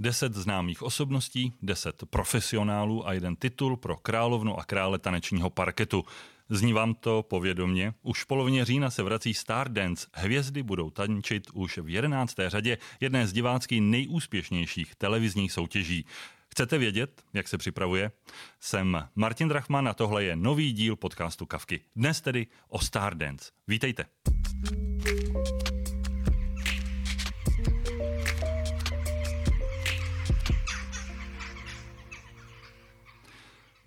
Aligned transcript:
Deset 0.00 0.34
známých 0.34 0.82
osobností, 0.82 1.52
deset 1.62 2.02
profesionálů 2.10 3.08
a 3.08 3.12
jeden 3.12 3.36
titul 3.36 3.76
pro 3.76 3.96
královnu 3.96 4.58
a 4.58 4.64
krále 4.64 4.98
tanečního 4.98 5.50
parketu. 5.50 6.04
Zní 6.48 6.72
vám 6.72 6.94
to 6.94 7.22
povědomně? 7.22 7.94
Už 8.02 8.24
v 8.24 8.26
polovině 8.26 8.64
října 8.64 8.90
se 8.90 9.02
vrací 9.02 9.34
Stardance. 9.34 10.06
Hvězdy 10.14 10.62
budou 10.62 10.90
tančit 10.90 11.46
už 11.52 11.78
v 11.78 11.88
jedenácté 11.88 12.50
řadě 12.50 12.78
jedné 13.00 13.26
z 13.26 13.32
divácky 13.32 13.80
nejúspěšnějších 13.80 14.94
televizních 14.94 15.52
soutěží. 15.52 16.06
Chcete 16.48 16.78
vědět, 16.78 17.22
jak 17.32 17.48
se 17.48 17.58
připravuje? 17.58 18.12
Jsem 18.60 19.08
Martin 19.14 19.48
Drachman 19.48 19.88
a 19.88 19.94
tohle 19.94 20.24
je 20.24 20.36
nový 20.36 20.72
díl 20.72 20.96
podcastu 20.96 21.46
Kavky. 21.46 21.80
Dnes 21.96 22.20
tedy 22.20 22.46
o 22.68 22.78
Stardance. 22.78 23.50
Vítejte. 23.68 24.04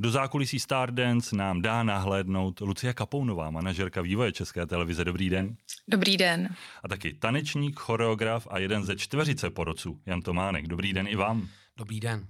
Do 0.04 0.12
zákulisí 0.12 0.60
Stardance 0.60 1.36
nám 1.36 1.62
dá 1.62 1.84
nahlédnout 1.84 2.60
Lucia 2.60 2.94
Kapounová, 2.94 3.50
manažerka 3.50 4.02
vývoje 4.02 4.32
České 4.32 4.66
televize. 4.66 5.06
Dobrý 5.06 5.30
den. 5.30 5.56
Dobrý 5.88 6.18
den. 6.18 6.56
A 6.84 6.88
taky 6.88 7.14
tanečník, 7.14 7.80
choreograf 7.80 8.48
a 8.52 8.60
jeden 8.60 8.84
ze 8.84 8.96
čtveřice 8.96 9.50
porodců, 9.50 10.02
Jan 10.06 10.22
Tománek. 10.22 10.68
Dobrý 10.68 10.94
den 10.94 11.08
i 11.08 11.16
vám. 11.16 11.48
Dobrý 11.78 12.00
den. 12.00 12.28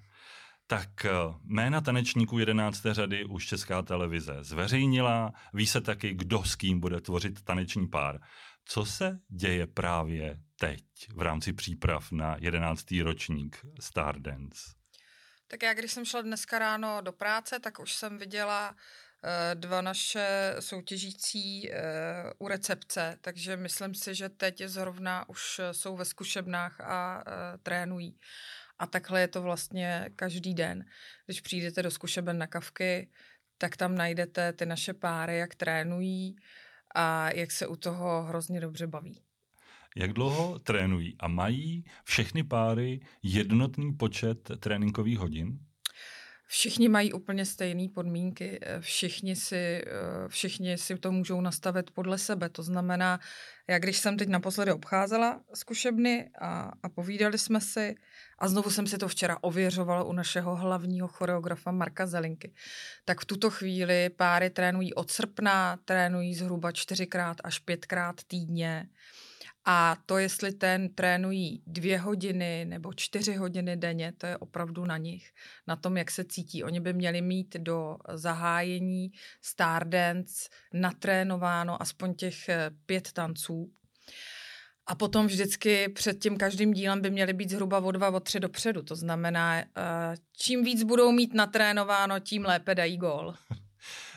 Tak 0.68 1.06
eh, 1.06 1.10
jména 1.44 1.82
tanečníků 1.82 2.40
11. 2.40 2.82
řady 2.92 3.26
už 3.26 3.46
Česká 3.46 3.82
televize 3.82 4.38
zveřejnila. 4.42 5.34
Ví 5.54 5.68
se 5.68 5.82
taky, 5.82 6.14
kdo 6.14 6.44
s 6.44 6.56
kým 6.56 6.80
bude 6.80 7.02
tvořit 7.02 7.42
taneční 7.44 7.88
pár. 7.88 8.20
Co 8.66 8.86
se 8.86 9.20
děje 9.30 9.68
právě 9.68 10.40
teď 10.60 10.84
v 11.16 11.22
rámci 11.22 11.54
příprav 11.54 12.12
na 12.12 12.36
11. 12.40 12.86
ročník 13.04 13.66
Stardance? 13.80 14.83
Tak 15.48 15.64
já, 15.64 15.74
když 15.74 15.92
jsem 15.92 16.06
šla 16.06 16.22
dneska 16.22 16.60
ráno 16.60 17.02
do 17.02 17.12
práce, 17.12 17.60
tak 17.60 17.80
už 17.80 17.94
jsem 17.96 18.18
viděla 18.18 18.76
eh, 19.24 19.56
dva 19.56 19.82
naše 19.82 20.56
soutěžící 20.60 21.72
eh, 21.72 21.84
u 22.40 22.48
recepce, 22.48 23.18
takže 23.22 23.58
myslím 23.58 23.96
si, 23.96 24.16
že 24.16 24.30
teď 24.30 24.62
zrovna 24.62 25.30
už 25.30 25.62
jsou 25.72 25.96
ve 25.96 26.06
zkušebnách 26.06 26.82
a 26.82 27.24
eh, 27.28 27.58
trénují. 27.58 28.20
A 28.80 28.88
takhle 28.88 29.22
je 29.22 29.28
to 29.28 29.42
vlastně 29.42 30.10
každý 30.16 30.54
den. 30.54 30.86
Když 31.26 31.42
přijdete 31.42 31.84
do 31.84 31.92
zkušeben 31.92 32.38
na 32.38 32.48
kavky, 32.48 33.10
tak 33.58 33.78
tam 33.78 33.96
najdete 33.96 34.54
ty 34.54 34.66
naše 34.66 34.94
páry, 34.94 35.38
jak 35.38 35.56
trénují 35.56 36.36
a 36.96 37.32
jak 37.32 37.52
se 37.52 37.68
u 37.68 37.76
toho 37.76 38.24
hrozně 38.24 38.60
dobře 38.60 38.88
baví. 38.88 39.33
Jak 39.96 40.14
dlouho 40.14 40.60
trénují 40.60 41.16
a 41.20 41.28
mají 41.28 41.86
všechny 42.04 42.44
páry 42.44 43.00
jednotný 43.24 43.94
počet 43.94 44.52
tréninkových 44.60 45.20
hodin? 45.20 45.60
Všichni 46.48 46.90
mají 46.90 47.14
úplně 47.14 47.46
stejné 47.46 47.90
podmínky, 47.90 48.60
všichni 48.80 49.36
si, 49.36 49.82
všichni 50.28 50.78
si 50.78 50.98
to 50.98 51.12
můžou 51.12 51.42
nastavit 51.42 51.92
podle 51.92 52.18
sebe. 52.18 52.50
To 52.50 52.64
znamená, 52.64 53.20
já 53.68 53.80
když 53.80 53.98
jsem 53.98 54.18
teď 54.18 54.30
naposledy 54.30 54.72
obcházela 54.72 55.42
zkušebny 55.54 56.30
a, 56.42 56.72
a 56.84 56.90
povídali 56.90 57.38
jsme 57.38 57.62
si, 57.62 57.96
a 58.40 58.48
znovu 58.48 58.70
jsem 58.70 58.88
si 58.88 58.98
to 58.98 59.08
včera 59.08 59.38
ověřovala 59.42 60.04
u 60.04 60.14
našeho 60.14 60.56
hlavního 60.56 61.08
choreografa 61.08 61.72
Marka 61.72 62.06
Zelinky, 62.06 62.54
tak 63.06 63.22
v 63.22 63.26
tuto 63.26 63.50
chvíli 63.50 64.10
páry 64.10 64.50
trénují 64.50 64.94
od 64.94 65.12
srpna, 65.12 65.78
trénují 65.86 66.36
zhruba 66.36 66.72
čtyřikrát 66.72 67.38
až 67.44 67.60
pětkrát 67.60 68.24
týdně. 68.28 68.90
A 69.66 69.98
to, 70.06 70.18
jestli 70.18 70.52
ten 70.52 70.90
trénují 70.90 71.64
dvě 71.68 72.00
hodiny 72.00 72.66
nebo 72.66 72.94
čtyři 72.94 73.36
hodiny 73.36 73.78
denně, 73.78 74.14
to 74.18 74.26
je 74.26 74.38
opravdu 74.38 74.86
na 74.86 74.98
nich, 74.98 75.32
na 75.68 75.76
tom, 75.76 75.98
jak 75.98 76.12
se 76.12 76.24
cítí. 76.24 76.64
Oni 76.64 76.80
by 76.80 76.94
měli 76.94 77.22
mít 77.22 77.56
do 77.60 77.98
zahájení 78.14 79.12
Stardance 79.42 80.50
natrénováno 80.74 81.82
aspoň 81.82 82.16
těch 82.16 82.50
eh, 82.50 82.72
pět 82.86 83.12
tanců. 83.12 83.72
A 84.86 84.96
potom 84.96 85.28
vždycky 85.28 85.90
před 85.90 86.20
tím 86.20 86.38
každým 86.38 86.74
dílem 86.74 87.02
by 87.02 87.10
měly 87.10 87.34
být 87.34 87.50
zhruba 87.50 87.80
o 87.80 87.92
dva, 87.92 88.10
o 88.10 88.20
tři 88.20 88.40
dopředu. 88.40 88.82
To 88.82 88.96
znamená, 88.96 89.60
eh, 89.60 89.66
čím 90.38 90.64
víc 90.64 90.84
budou 90.84 91.12
mít 91.12 91.34
natrénováno, 91.34 92.20
tím 92.20 92.46
lépe 92.46 92.76
dají 92.76 92.98
gól. 92.98 93.34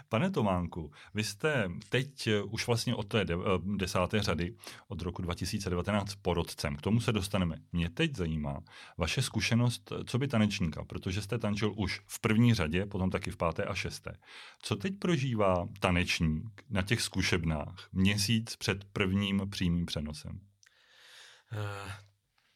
Pane 0.08 0.30
Tománku, 0.30 0.92
vy 1.14 1.24
jste 1.24 1.70
teď 1.88 2.26
eh, 2.26 2.42
už 2.42 2.66
vlastně 2.66 2.94
od 2.94 3.08
té 3.08 3.20
eh, 3.20 3.34
desáté 3.76 4.22
řady 4.22 4.54
od 4.88 5.02
roku 5.02 5.22
2019 5.22 6.14
porodcem. 6.14 6.76
K 6.76 6.82
tomu 6.82 7.00
se 7.00 7.12
dostaneme. 7.12 7.56
Mě 7.72 7.90
teď 7.90 8.16
zajímá 8.16 8.60
vaše 8.98 9.22
zkušenost, 9.22 9.92
eh, 9.92 10.04
co 10.04 10.18
by 10.18 10.28
tanečníka, 10.28 10.84
protože 10.84 11.22
jste 11.22 11.38
tančil 11.38 11.72
už 11.76 12.00
v 12.06 12.20
první 12.20 12.54
řadě, 12.54 12.86
potom 12.86 13.10
taky 13.10 13.30
v 13.30 13.36
páté 13.36 13.64
a 13.64 13.74
šesté. 13.74 14.16
Co 14.62 14.76
teď 14.76 14.98
prožívá 14.98 15.68
tanečník 15.80 16.64
na 16.70 16.82
těch 16.82 17.02
zkušebnách 17.02 17.88
měsíc 17.92 18.56
před 18.56 18.84
prvním 18.84 19.42
přímým 19.50 19.86
přenosem? 19.86 20.40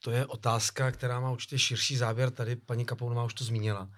To 0.05 0.11
je 0.11 0.27
otázka, 0.27 0.91
která 0.91 1.21
má 1.21 1.31
určitě 1.31 1.59
širší 1.59 1.97
záběr. 1.97 2.31
Tady 2.31 2.57
paní 2.57 2.85
Kapounová 2.85 3.25
už 3.25 3.35
to 3.35 3.45
zmínila. 3.45 3.91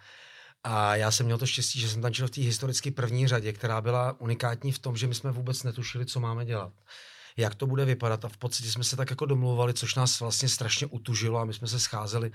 A 0.65 0.97
já 0.97 1.11
jsem 1.11 1.27
měl 1.27 1.39
to 1.39 1.47
štěstí, 1.47 1.81
že 1.81 1.89
jsem 1.89 2.03
tančil 2.03 2.27
v 2.27 2.31
té 2.31 2.41
historicky 2.41 2.91
první 2.91 3.28
řadě, 3.28 3.53
která 3.53 3.81
byla 3.81 4.21
unikátní 4.21 4.73
v 4.73 4.78
tom, 4.78 4.97
že 4.97 5.06
my 5.06 5.15
jsme 5.15 5.33
vůbec 5.33 5.62
netušili, 5.62 6.06
co 6.06 6.21
máme 6.21 6.45
dělat 6.45 6.73
jak 7.37 7.55
to 7.55 7.67
bude 7.67 7.84
vypadat 7.84 8.25
a 8.25 8.28
v 8.28 8.37
podstatě 8.37 8.71
jsme 8.71 8.84
se 8.84 8.97
tak 8.97 9.11
jako 9.11 9.27
domluvali, 9.27 9.75
což 9.75 9.95
nás 9.95 10.21
vlastně 10.21 10.49
strašně 10.49 10.87
utužilo 10.87 11.39
a 11.39 11.45
my 11.45 11.55
jsme 11.55 11.69
se 11.69 11.81
scházeli 11.81 12.31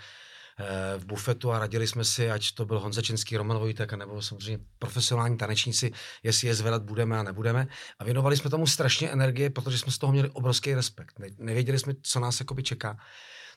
eh, 0.59 0.99
v 0.99 1.05
bufetu 1.05 1.51
a 1.51 1.59
radili 1.59 1.87
jsme 1.87 2.05
si, 2.05 2.31
ať 2.31 2.51
to 2.51 2.65
byl 2.65 2.79
Honza 2.79 3.01
Čenský, 3.01 3.37
Roman 3.37 3.57
Vojtek, 3.57 3.93
nebo 3.93 4.21
samozřejmě 4.21 4.65
profesionální 4.79 5.37
tanečníci, 5.37 5.91
jestli 6.23 6.47
je 6.47 6.55
zvedat 6.55 6.83
budeme 6.83 7.19
a 7.19 7.23
nebudeme. 7.23 7.67
A 7.99 8.03
věnovali 8.03 8.37
jsme 8.37 8.49
tomu 8.49 8.67
strašně 8.67 9.09
energie, 9.09 9.49
protože 9.49 9.77
jsme 9.77 9.91
z 9.91 9.97
toho 9.97 10.11
měli 10.11 10.29
obrovský 10.29 10.73
respekt. 10.73 11.19
Nevěděli 11.37 11.79
jsme, 11.79 11.93
co 12.01 12.19
nás 12.19 12.39
jakoby 12.39 12.63
čeká. 12.63 12.97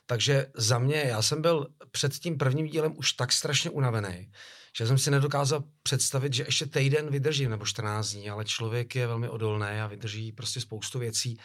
Takže 0.05 0.47
za 0.55 0.79
mě, 0.79 0.95
já 0.95 1.21
jsem 1.21 1.41
byl 1.41 1.67
před 1.91 2.13
tím 2.13 2.37
prvním 2.37 2.67
dílem 2.67 2.93
už 2.97 3.13
tak 3.13 3.31
strašně 3.31 3.69
unavený, 3.69 4.31
že 4.77 4.87
jsem 4.87 4.97
si 4.97 5.11
nedokázal 5.11 5.63
představit, 5.83 6.33
že 6.33 6.43
ještě 6.43 6.65
týden 6.65 7.09
vydrží 7.09 7.47
nebo 7.47 7.65
14 7.65 8.11
dní, 8.11 8.29
ale 8.29 8.45
člověk 8.45 8.95
je 8.95 9.07
velmi 9.07 9.29
odolný 9.29 9.67
a 9.83 9.87
vydrží 9.87 10.31
prostě 10.31 10.61
spoustu 10.61 10.99
věcí. 10.99 11.37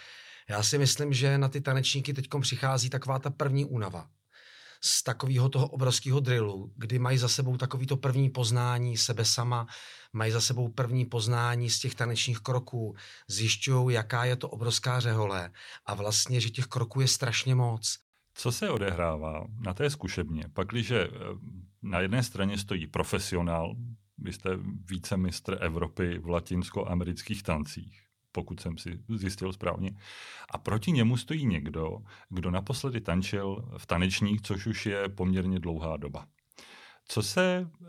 Já 0.48 0.62
si 0.62 0.78
myslím, 0.78 1.12
že 1.12 1.38
na 1.38 1.48
ty 1.48 1.60
tanečníky 1.60 2.15
teď 2.15 2.28
přichází 2.41 2.91
taková 2.91 3.19
ta 3.19 3.31
první 3.31 3.65
únava 3.65 4.09
z 4.81 5.03
takového 5.03 5.48
toho 5.48 5.69
obrovského 5.69 6.20
drillu, 6.20 6.72
kdy 6.76 6.98
mají 6.98 7.19
za 7.19 7.28
sebou 7.28 7.56
takový 7.56 7.86
to 7.86 7.97
první 7.97 8.31
poznání 8.31 8.97
sebe 8.97 9.25
sama, 9.25 9.66
mají 10.12 10.32
za 10.32 10.41
sebou 10.41 10.69
první 10.69 11.04
poznání 11.04 11.70
z 11.70 11.78
těch 11.78 11.94
tanečních 11.94 12.38
kroků, 12.41 12.97
zjišťují, 13.28 13.94
jaká 13.94 14.25
je 14.25 14.36
to 14.36 14.48
obrovská 14.48 15.00
řehole 15.00 15.50
a 15.86 15.94
vlastně, 15.94 16.41
že 16.41 16.50
těch 16.50 16.66
kroků 16.66 17.00
je 17.00 17.09
strašně 17.09 17.54
moc 17.54 17.98
co 18.36 18.53
se 18.53 18.70
odehrává 18.70 19.47
na 19.60 19.75
té 19.75 19.91
zkušebně? 19.91 20.44
Pakliže 20.53 21.04
eh, 21.04 21.10
na 21.86 22.00
jedné 22.00 22.22
straně 22.22 22.58
stojí 22.58 22.86
profesionál, 22.86 23.76
vy 24.19 24.32
jste 24.32 24.50
více 24.91 25.16
mistr 25.16 25.58
Evropy 25.60 26.19
v 26.19 26.28
latinsko-amerických 26.28 27.42
tancích, 27.42 28.02
pokud 28.32 28.60
jsem 28.60 28.78
si 28.78 29.00
zjistil 29.08 29.52
správně. 29.52 29.91
A 30.50 30.58
proti 30.58 30.92
němu 30.92 31.16
stojí 31.16 31.47
někdo, 31.47 31.98
kdo 32.28 32.50
naposledy 32.50 33.00
tančil 33.00 33.69
v 33.78 33.86
tanečník, 33.86 34.42
což 34.42 34.66
už 34.66 34.86
je 34.86 35.08
poměrně 35.08 35.60
dlouhá 35.60 35.97
doba. 35.97 36.26
Co 37.08 37.22
se 37.22 37.70
eh, 37.70 37.84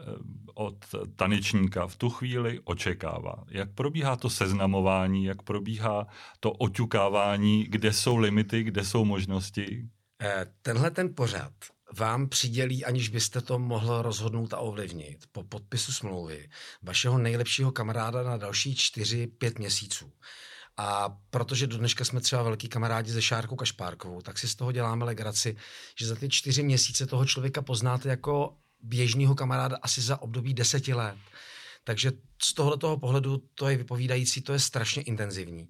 od 0.53 0.85
tanečníka 1.15 1.87
v 1.87 1.95
tu 1.95 2.09
chvíli 2.09 2.59
očekává? 2.63 3.43
Jak 3.49 3.73
probíhá 3.73 4.15
to 4.15 4.29
seznamování, 4.29 5.25
jak 5.25 5.41
probíhá 5.41 6.07
to 6.39 6.51
oťukávání, 6.51 7.63
kde 7.63 7.93
jsou 7.93 8.17
limity, 8.17 8.63
kde 8.63 8.85
jsou 8.85 9.05
možnosti, 9.05 9.89
Eh, 10.21 10.45
tenhle 10.61 10.91
ten 10.91 11.15
pořad 11.15 11.53
vám 11.93 12.29
přidělí, 12.29 12.85
aniž 12.85 13.09
byste 13.09 13.41
to 13.41 13.59
mohl 13.59 14.01
rozhodnout 14.01 14.53
a 14.53 14.57
ovlivnit, 14.57 15.25
po 15.31 15.43
podpisu 15.43 15.93
smlouvy 15.93 16.49
vašeho 16.81 17.17
nejlepšího 17.17 17.71
kamaráda 17.71 18.23
na 18.23 18.37
další 18.37 18.75
čtyři, 18.75 19.27
pět 19.27 19.59
měsíců. 19.59 20.11
A 20.77 21.09
protože 21.29 21.67
do 21.67 21.77
dneška 21.77 22.05
jsme 22.05 22.21
třeba 22.21 22.43
velký 22.43 22.67
kamarádi 22.67 23.11
ze 23.11 23.21
Šárkou 23.21 23.55
Kašpárkovou, 23.55 24.21
tak 24.21 24.39
si 24.39 24.47
z 24.47 24.55
toho 24.55 24.71
děláme 24.71 25.05
legraci, 25.05 25.55
že 25.99 26.07
za 26.07 26.15
ty 26.15 26.29
čtyři 26.29 26.63
měsíce 26.63 27.05
toho 27.05 27.25
člověka 27.25 27.61
poznáte 27.61 28.09
jako 28.09 28.57
běžného 28.79 29.35
kamaráda 29.35 29.77
asi 29.81 30.01
za 30.01 30.21
období 30.21 30.53
deseti 30.53 30.93
let. 30.93 31.17
Takže 31.83 32.11
z 32.41 32.53
tohoto 32.53 32.97
pohledu 32.97 33.43
to 33.55 33.69
je 33.69 33.77
vypovídající, 33.77 34.41
to 34.41 34.53
je 34.53 34.59
strašně 34.59 35.01
intenzivní. 35.01 35.67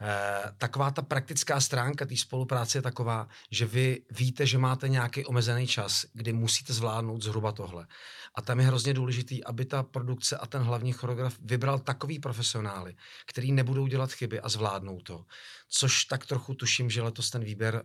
Eh, 0.00 0.52
taková 0.58 0.90
ta 0.90 1.02
praktická 1.02 1.60
stránka 1.60 2.06
té 2.06 2.16
spolupráce 2.16 2.78
je 2.78 2.82
taková, 2.82 3.28
že 3.50 3.66
vy 3.66 4.02
víte, 4.10 4.46
že 4.46 4.58
máte 4.58 4.88
nějaký 4.88 5.24
omezený 5.24 5.66
čas, 5.66 6.06
kdy 6.12 6.32
musíte 6.32 6.72
zvládnout 6.72 7.22
zhruba 7.22 7.52
tohle. 7.52 7.86
A 8.34 8.42
tam 8.42 8.60
je 8.60 8.66
hrozně 8.66 8.94
důležitý, 8.94 9.44
aby 9.44 9.64
ta 9.64 9.82
produkce 9.82 10.36
a 10.36 10.46
ten 10.46 10.62
hlavní 10.62 10.92
choreograf 10.92 11.38
vybral 11.40 11.78
takový 11.78 12.18
profesionály, 12.18 12.96
který 13.26 13.52
nebudou 13.52 13.86
dělat 13.86 14.12
chyby 14.12 14.40
a 14.40 14.48
zvládnou 14.48 15.00
to. 15.00 15.24
Což 15.68 16.04
tak 16.04 16.26
trochu 16.26 16.54
tuším, 16.54 16.90
že 16.90 17.02
letos 17.02 17.30
ten 17.30 17.44
výběr 17.44 17.74
uh, 17.74 17.82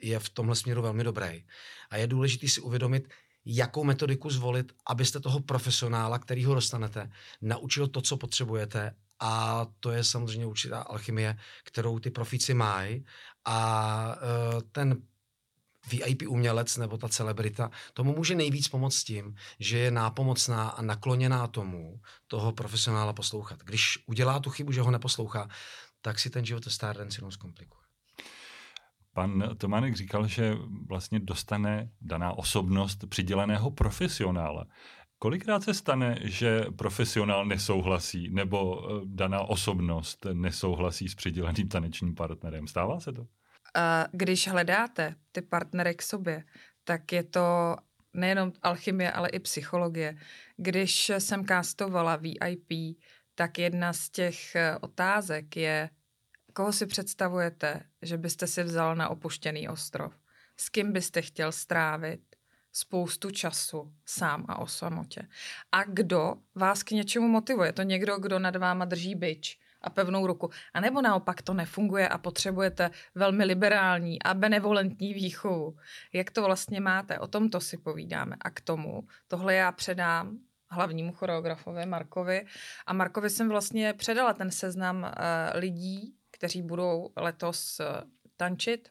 je 0.00 0.18
v 0.18 0.28
tomhle 0.28 0.56
směru 0.56 0.82
velmi 0.82 1.04
dobrý. 1.04 1.44
A 1.90 1.96
je 1.96 2.06
důležité 2.06 2.48
si 2.48 2.60
uvědomit, 2.60 3.08
jakou 3.44 3.84
metodiku 3.84 4.30
zvolit, 4.30 4.72
abyste 4.86 5.20
toho 5.20 5.40
profesionála, 5.40 6.18
který 6.18 6.44
ho 6.44 6.54
dostanete, 6.54 7.10
naučil 7.40 7.88
to, 7.88 8.00
co 8.00 8.16
potřebujete 8.16 8.94
a 9.22 9.66
to 9.80 9.90
je 9.90 10.04
samozřejmě 10.04 10.46
určitá 10.46 10.80
alchymie, 10.80 11.36
kterou 11.64 11.98
ty 11.98 12.10
profíci 12.10 12.54
mají 12.54 13.04
a 13.44 14.16
uh, 14.54 14.60
ten 14.72 15.02
VIP 15.90 16.22
umělec 16.28 16.76
nebo 16.76 16.98
ta 16.98 17.08
celebrita, 17.08 17.70
tomu 17.94 18.16
může 18.16 18.34
nejvíc 18.34 18.68
pomoct 18.68 19.04
tím, 19.04 19.34
že 19.58 19.78
je 19.78 19.90
nápomocná 19.90 20.68
a 20.68 20.82
nakloněná 20.82 21.46
tomu 21.46 22.00
toho 22.26 22.52
profesionála 22.52 23.12
poslouchat. 23.12 23.58
Když 23.64 23.98
udělá 24.06 24.40
tu 24.40 24.50
chybu, 24.50 24.72
že 24.72 24.80
ho 24.80 24.90
neposlouchá, 24.90 25.48
tak 26.00 26.18
si 26.18 26.30
ten 26.30 26.44
život 26.44 26.64
Stardance 26.64 27.18
jenom 27.18 27.32
zkomplikuje. 27.32 27.82
Pan 29.14 29.56
Tománek 29.58 29.96
říkal, 29.96 30.26
že 30.26 30.56
vlastně 30.88 31.20
dostane 31.20 31.90
daná 32.00 32.32
osobnost 32.32 33.04
přiděleného 33.08 33.70
profesionála. 33.70 34.66
Kolikrát 35.22 35.62
se 35.62 35.74
stane, 35.74 36.18
že 36.22 36.64
profesionál 36.76 37.46
nesouhlasí 37.46 38.28
nebo 38.28 38.82
eh, 38.84 39.00
daná 39.04 39.40
osobnost 39.40 40.26
nesouhlasí 40.32 41.08
s 41.08 41.14
přiděleným 41.14 41.68
tanečním 41.68 42.14
partnerem? 42.14 42.66
Stává 42.66 43.00
se 43.00 43.12
to? 43.12 43.26
Když 44.12 44.48
hledáte 44.48 45.14
ty 45.32 45.42
partnery 45.42 45.94
k 45.94 46.02
sobě, 46.02 46.44
tak 46.84 47.12
je 47.12 47.22
to 47.22 47.76
nejenom 48.14 48.52
alchymie, 48.62 49.12
ale 49.12 49.28
i 49.28 49.38
psychologie. 49.38 50.18
Když 50.56 51.08
jsem 51.18 51.44
kástovala 51.44 52.16
VIP, 52.16 52.98
tak 53.34 53.58
jedna 53.58 53.92
z 53.92 54.10
těch 54.10 54.54
eh, 54.54 54.78
otázek 54.80 55.56
je, 55.56 55.90
koho 56.52 56.72
si 56.72 56.86
představujete, 56.86 57.80
že 58.02 58.18
byste 58.18 58.46
si 58.46 58.62
vzal 58.62 58.96
na 58.96 59.08
opuštěný 59.08 59.68
ostrov? 59.68 60.12
S 60.56 60.68
kým 60.68 60.92
byste 60.92 61.22
chtěl 61.22 61.52
strávit 61.52 62.31
spoustu 62.72 63.30
času 63.30 63.92
sám 64.06 64.44
a 64.48 64.58
o 64.58 64.66
samotě? 64.66 65.28
A 65.72 65.84
kdo 65.84 66.34
vás 66.54 66.82
k 66.82 66.90
něčemu 66.90 67.28
motivuje? 67.28 67.68
Je 67.68 67.72
to 67.72 67.82
někdo, 67.82 68.18
kdo 68.18 68.38
nad 68.38 68.56
váma 68.56 68.84
drží 68.84 69.14
byč 69.14 69.58
a 69.82 69.90
pevnou 69.90 70.26
ruku. 70.26 70.50
A 70.74 70.80
nebo 70.80 71.02
naopak 71.02 71.42
to 71.42 71.54
nefunguje 71.54 72.08
a 72.08 72.18
potřebujete 72.18 72.90
velmi 73.14 73.44
liberální 73.44 74.22
a 74.22 74.34
benevolentní 74.34 75.14
výchovu. 75.14 75.76
Jak 76.12 76.30
to 76.30 76.42
vlastně 76.42 76.80
máte? 76.80 77.18
O 77.18 77.26
tom 77.26 77.50
to 77.50 77.60
si 77.60 77.76
povídáme. 77.78 78.36
A 78.40 78.50
k 78.50 78.60
tomu 78.60 79.08
tohle 79.28 79.54
já 79.54 79.72
předám 79.72 80.38
hlavnímu 80.70 81.12
choreografovi 81.12 81.86
Markovi. 81.86 82.46
A 82.86 82.92
Markovi 82.92 83.30
jsem 83.30 83.48
vlastně 83.48 83.92
předala 83.92 84.32
ten 84.32 84.50
seznam 84.50 85.02
uh, 85.02 85.10
lidí, 85.54 86.14
kteří 86.30 86.62
budou 86.62 87.10
letos 87.16 87.80
uh, 87.80 87.86
tančit 88.36 88.88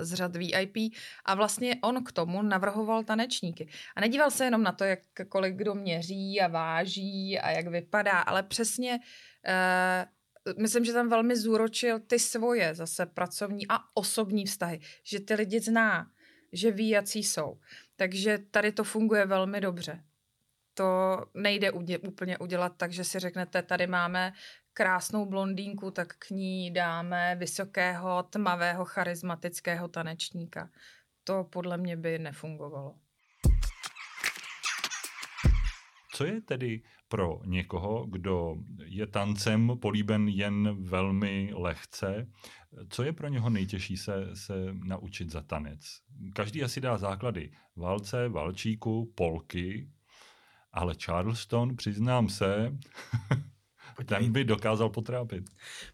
z 0.00 0.14
řad 0.14 0.36
VIP 0.36 0.76
a 1.24 1.34
vlastně 1.34 1.76
on 1.82 2.04
k 2.04 2.12
tomu 2.12 2.42
navrhoval 2.42 3.04
tanečníky. 3.04 3.68
A 3.96 4.00
nedíval 4.00 4.30
se 4.30 4.44
jenom 4.44 4.62
na 4.62 4.72
to, 4.72 4.84
jak 4.84 5.00
kolik 5.28 5.56
kdo 5.56 5.74
měří 5.74 6.40
a 6.40 6.48
váží 6.48 7.38
a 7.38 7.50
jak 7.50 7.66
vypadá, 7.66 8.20
ale 8.20 8.42
přesně 8.42 8.98
uh, 9.46 10.62
myslím, 10.62 10.84
že 10.84 10.92
tam 10.92 11.08
velmi 11.08 11.36
zúročil 11.36 12.00
ty 12.00 12.18
svoje 12.18 12.74
zase 12.74 13.06
pracovní 13.06 13.66
a 13.68 13.78
osobní 13.94 14.46
vztahy, 14.46 14.80
že 15.02 15.20
ty 15.20 15.34
lidi 15.34 15.60
zná, 15.60 16.10
že 16.52 16.70
ví, 16.70 16.88
jaký 16.88 17.24
jsou. 17.24 17.58
Takže 17.96 18.38
tady 18.50 18.72
to 18.72 18.84
funguje 18.84 19.26
velmi 19.26 19.60
dobře. 19.60 20.04
To 20.74 21.18
nejde 21.34 21.72
úplně 22.08 22.38
udělat 22.38 22.72
tak, 22.76 22.92
že 22.92 23.04
si 23.04 23.18
řeknete, 23.18 23.62
tady 23.62 23.86
máme 23.86 24.32
krásnou 24.72 25.26
blondýnku, 25.26 25.90
tak 25.90 26.16
k 26.18 26.30
ní 26.30 26.70
dáme 26.70 27.36
vysokého, 27.36 28.22
tmavého, 28.22 28.84
charismatického 28.84 29.88
tanečníka. 29.88 30.70
To 31.24 31.44
podle 31.44 31.76
mě 31.76 31.96
by 31.96 32.18
nefungovalo. 32.18 32.94
Co 36.14 36.24
je 36.24 36.40
tedy 36.40 36.82
pro 37.08 37.40
někoho, 37.44 38.06
kdo 38.06 38.56
je 38.84 39.06
tancem 39.06 39.72
políben 39.82 40.28
jen 40.28 40.84
velmi 40.84 41.50
lehce, 41.54 42.26
co 42.88 43.02
je 43.02 43.12
pro 43.12 43.28
něho 43.28 43.50
nejtěžší 43.50 43.96
se, 43.96 44.30
se 44.34 44.54
naučit 44.72 45.30
za 45.30 45.40
tanec? 45.40 45.80
Každý 46.34 46.62
asi 46.62 46.80
dá 46.80 46.98
základy 46.98 47.52
válce, 47.76 48.28
valčíku, 48.28 49.12
polky, 49.14 49.90
ale 50.72 50.94
Charleston, 51.04 51.76
přiznám 51.76 52.28
se, 52.28 52.78
ten 54.04 54.32
by 54.32 54.44
dokázal 54.44 54.88
potrápit. 54.88 55.44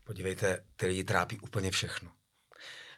Podívejte, 0.05 0.65
ty 0.77 0.87
lidi 0.87 1.05
trápí 1.05 1.39
úplně 1.39 1.71
všechno. 1.71 2.11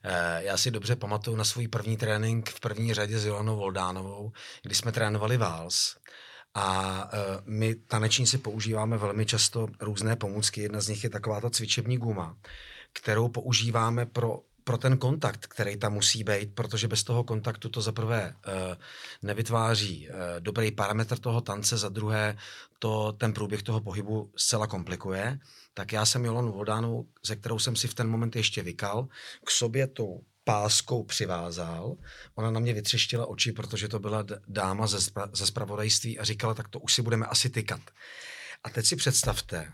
Eh, 0.05 0.45
já 0.45 0.57
si 0.57 0.71
dobře 0.71 0.97
pamatuju 0.97 1.37
na 1.37 1.45
svůj 1.45 1.69
první 1.69 1.97
trénink 1.97 2.49
v 2.49 2.61
první 2.61 2.95
řadě 2.95 3.19
s 3.19 3.27
Jolanou 3.27 3.57
Voldánovou, 3.57 4.33
kdy 4.63 4.75
jsme 4.75 4.93
trénovali 4.93 5.37
váls 5.37 5.97
a 6.55 7.05
uh, 7.05 7.21
my 7.45 7.75
tanečníci 7.75 8.39
používáme 8.39 8.99
velmi 8.99 9.27
často 9.27 9.67
různé 9.81 10.17
pomůcky. 10.17 10.61
Jedna 10.61 10.81
z 10.81 10.89
nich 10.89 11.05
je 11.05 11.11
taková 11.11 11.41
ta 11.41 11.51
cvičební 11.51 11.99
guma, 11.99 12.37
kterou 12.93 13.29
používáme 13.29 14.07
pro 14.07 14.41
pro 14.69 14.79
ten 14.79 14.99
kontakt, 14.99 15.47
který 15.47 15.77
tam 15.77 15.93
musí 15.93 16.25
být, 16.25 16.55
protože 16.55 16.89
bez 16.89 17.05
toho 17.05 17.25
kontaktu 17.25 17.69
to 17.69 17.81
za 17.81 17.93
prvé 17.93 18.35
uh, 18.37 18.53
nevytváří 19.23 20.09
uh, 20.09 20.15
dobrý 20.41 20.71
parametr 20.71 21.19
toho 21.19 21.41
tance, 21.41 21.77
za 21.77 21.89
druhé 21.89 22.37
to 22.79 23.13
ten 23.13 23.33
průběh 23.33 23.63
toho 23.63 23.81
pohybu 23.81 24.33
zcela 24.37 24.67
komplikuje. 24.67 25.39
Tak 25.75 25.93
já 25.93 26.07
jsem 26.07 26.25
Jolonu 26.25 26.53
Vodánu, 26.53 27.09
ze 27.27 27.37
kterou 27.37 27.59
jsem 27.59 27.77
si 27.77 27.89
v 27.89 27.95
ten 27.95 28.09
moment 28.09 28.37
ještě 28.37 28.63
vykal, 28.63 29.09
k 29.45 29.51
sobě 29.51 29.87
tou 29.87 30.21
páskou 30.45 31.05
přivázal. 31.05 31.97
Ona 32.35 32.51
na 32.51 32.61
mě 32.61 32.75
vytřeštila 32.75 33.27
oči, 33.27 33.53
protože 33.53 33.89
to 33.89 33.99
byla 33.99 34.25
dáma 34.49 34.87
ze, 34.87 34.99
spra- 34.99 35.31
ze 35.33 35.47
spravodajství 35.47 36.19
a 36.19 36.25
říkala, 36.25 36.55
tak 36.55 36.69
to 36.69 36.81
už 36.81 36.95
si 36.95 37.03
budeme 37.03 37.27
asi 37.27 37.51
tykat. 37.51 37.81
A 38.65 38.71
teď 38.71 38.87
si 38.87 38.97
představte, 38.97 39.73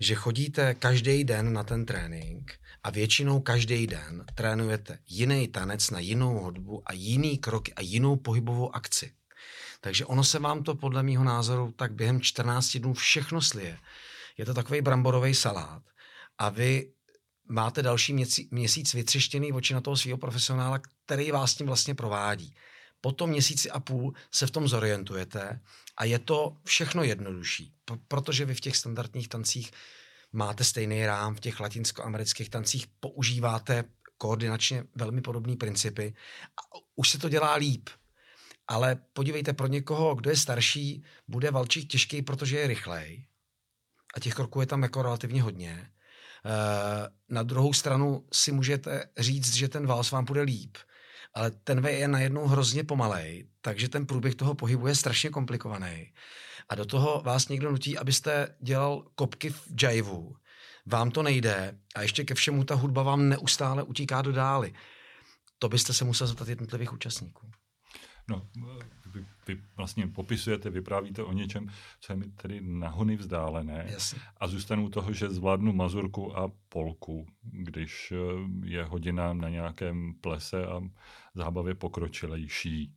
že 0.00 0.14
chodíte 0.14 0.74
každý 0.74 1.24
den 1.24 1.52
na 1.52 1.64
ten 1.64 1.86
trénink 1.86 2.65
a 2.86 2.90
většinou 2.90 3.40
každý 3.40 3.86
den 3.86 4.24
trénujete 4.34 4.98
jiný 5.08 5.48
tanec 5.48 5.90
na 5.90 5.98
jinou 5.98 6.38
hudbu 6.38 6.82
a 6.86 6.92
jiný 6.92 7.38
kroky 7.38 7.74
a 7.74 7.80
jinou 7.80 8.16
pohybovou 8.16 8.76
akci. 8.76 9.12
Takže 9.80 10.04
ono 10.04 10.24
se 10.24 10.38
vám 10.38 10.62
to 10.62 10.74
podle 10.74 11.02
mého 11.02 11.24
názoru 11.24 11.72
tak 11.76 11.92
během 11.92 12.20
14 12.20 12.76
dnů 12.76 12.94
všechno 12.94 13.42
slije. 13.42 13.78
Je 14.38 14.44
to 14.44 14.54
takový 14.54 14.80
bramborový 14.80 15.34
salát 15.34 15.82
a 16.38 16.48
vy 16.48 16.92
máte 17.48 17.82
další 17.82 18.12
měsíc, 18.12 18.50
měsíc 18.50 18.94
vytřeštěný 18.94 19.52
oči 19.52 19.74
na 19.74 19.80
toho 19.80 19.96
svého 19.96 20.18
profesionála, 20.18 20.80
který 21.04 21.30
vás 21.30 21.54
tím 21.54 21.66
vlastně 21.66 21.94
provádí. 21.94 22.54
Po 23.00 23.12
tom 23.12 23.30
měsíci 23.30 23.70
a 23.70 23.80
půl 23.80 24.14
se 24.32 24.46
v 24.46 24.50
tom 24.50 24.68
zorientujete 24.68 25.60
a 25.96 26.04
je 26.04 26.18
to 26.18 26.56
všechno 26.64 27.02
jednodušší, 27.02 27.72
protože 28.08 28.44
vy 28.44 28.54
v 28.54 28.60
těch 28.60 28.76
standardních 28.76 29.28
tancích 29.28 29.70
máte 30.32 30.64
stejný 30.64 31.06
rám, 31.06 31.34
v 31.34 31.40
těch 31.40 31.60
latinskoamerických 31.60 32.50
tancích 32.50 32.86
používáte 33.00 33.84
koordinačně 34.18 34.84
velmi 34.94 35.20
podobné 35.20 35.56
principy 35.56 36.14
a 36.58 36.76
už 36.96 37.10
se 37.10 37.18
to 37.18 37.28
dělá 37.28 37.54
líp. 37.54 37.88
Ale 38.68 38.96
podívejte, 39.12 39.52
pro 39.52 39.66
někoho, 39.66 40.14
kdo 40.14 40.30
je 40.30 40.36
starší, 40.36 41.04
bude 41.28 41.50
valčík 41.50 41.90
těžký, 41.90 42.22
protože 42.22 42.58
je 42.58 42.66
rychlej. 42.66 43.26
A 44.16 44.20
těch 44.20 44.34
kroků 44.34 44.60
je 44.60 44.66
tam 44.66 44.82
jako 44.82 45.02
relativně 45.02 45.42
hodně. 45.42 45.90
Eh, 46.46 47.08
na 47.28 47.42
druhou 47.42 47.72
stranu 47.72 48.26
si 48.32 48.52
můžete 48.52 49.04
říct, 49.18 49.54
že 49.54 49.68
ten 49.68 49.86
váls 49.86 50.10
vám 50.10 50.24
bude 50.24 50.42
líp, 50.42 50.76
ale 51.34 51.50
ten 51.50 51.80
V 51.80 51.90
je 51.90 52.08
najednou 52.08 52.46
hrozně 52.46 52.84
pomalej, 52.84 53.48
takže 53.66 53.88
ten 53.88 54.06
průběh 54.06 54.34
toho 54.34 54.54
pohybu 54.54 54.86
je 54.86 54.94
strašně 54.94 55.30
komplikovaný. 55.30 56.12
A 56.68 56.74
do 56.74 56.84
toho 56.84 57.22
vás 57.24 57.48
někdo 57.48 57.70
nutí, 57.70 57.98
abyste 57.98 58.54
dělal 58.60 59.06
kopky 59.14 59.50
v 59.50 59.84
jiveu. 59.90 60.36
Vám 60.86 61.10
to 61.10 61.22
nejde 61.22 61.78
a 61.94 62.02
ještě 62.02 62.24
ke 62.24 62.34
všemu 62.34 62.64
ta 62.64 62.74
hudba 62.74 63.02
vám 63.02 63.28
neustále 63.28 63.82
utíká 63.82 64.22
do 64.22 64.32
dály. 64.32 64.74
To 65.58 65.68
byste 65.68 65.92
se 65.92 66.04
musel 66.04 66.26
zeptat 66.26 66.48
jednotlivých 66.48 66.92
účastníků. 66.92 67.50
No, 68.28 68.48
vy, 69.14 69.26
vy 69.46 69.62
vlastně 69.76 70.06
popisujete, 70.06 70.70
vyprávíte 70.70 71.22
o 71.22 71.32
něčem, 71.32 71.70
co 72.00 72.12
je 72.12 72.16
mi 72.16 72.26
tedy 72.26 72.60
nahony 72.60 73.16
vzdálené. 73.16 73.86
Jasně. 73.90 74.18
A 74.36 74.48
zůstanu 74.48 74.86
u 74.86 74.88
toho, 74.88 75.12
že 75.12 75.30
zvládnu 75.30 75.72
mazurku 75.72 76.38
a 76.38 76.52
polku, 76.68 77.26
když 77.42 78.12
eh, 78.12 78.16
je 78.64 78.84
hodina 78.84 79.34
na 79.34 79.48
nějakém 79.48 80.14
plese 80.20 80.66
a 80.66 80.80
zábavě 81.34 81.74
pokročilejší. 81.74 82.92